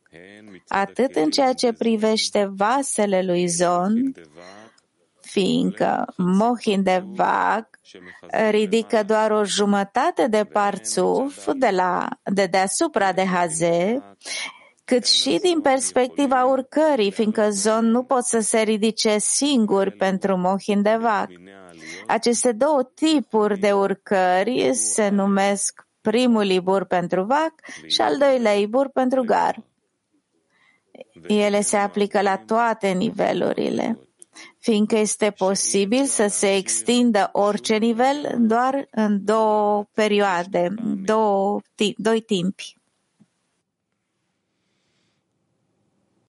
[0.68, 4.14] atât în ceea ce privește vasele lui Zon,
[5.22, 7.70] fiindcă Mohin de vac
[8.50, 14.04] ridică doar o jumătate de parțuf de, la, de deasupra de Haze,
[14.88, 20.82] cât și din perspectiva urcării, fiindcă Zon nu pot să se ridice singuri pentru Mohin
[20.82, 21.28] de vac.
[22.08, 27.54] Aceste două tipuri de urcări se numesc primul ibur pentru vac
[27.88, 29.64] și al doilea ibur pentru gar.
[31.28, 34.00] Ele se aplică la toate nivelurile,
[34.60, 40.74] fiindcă este posibil să se extindă orice nivel doar în două perioade,
[41.04, 41.60] două,
[41.98, 42.77] doi timpi.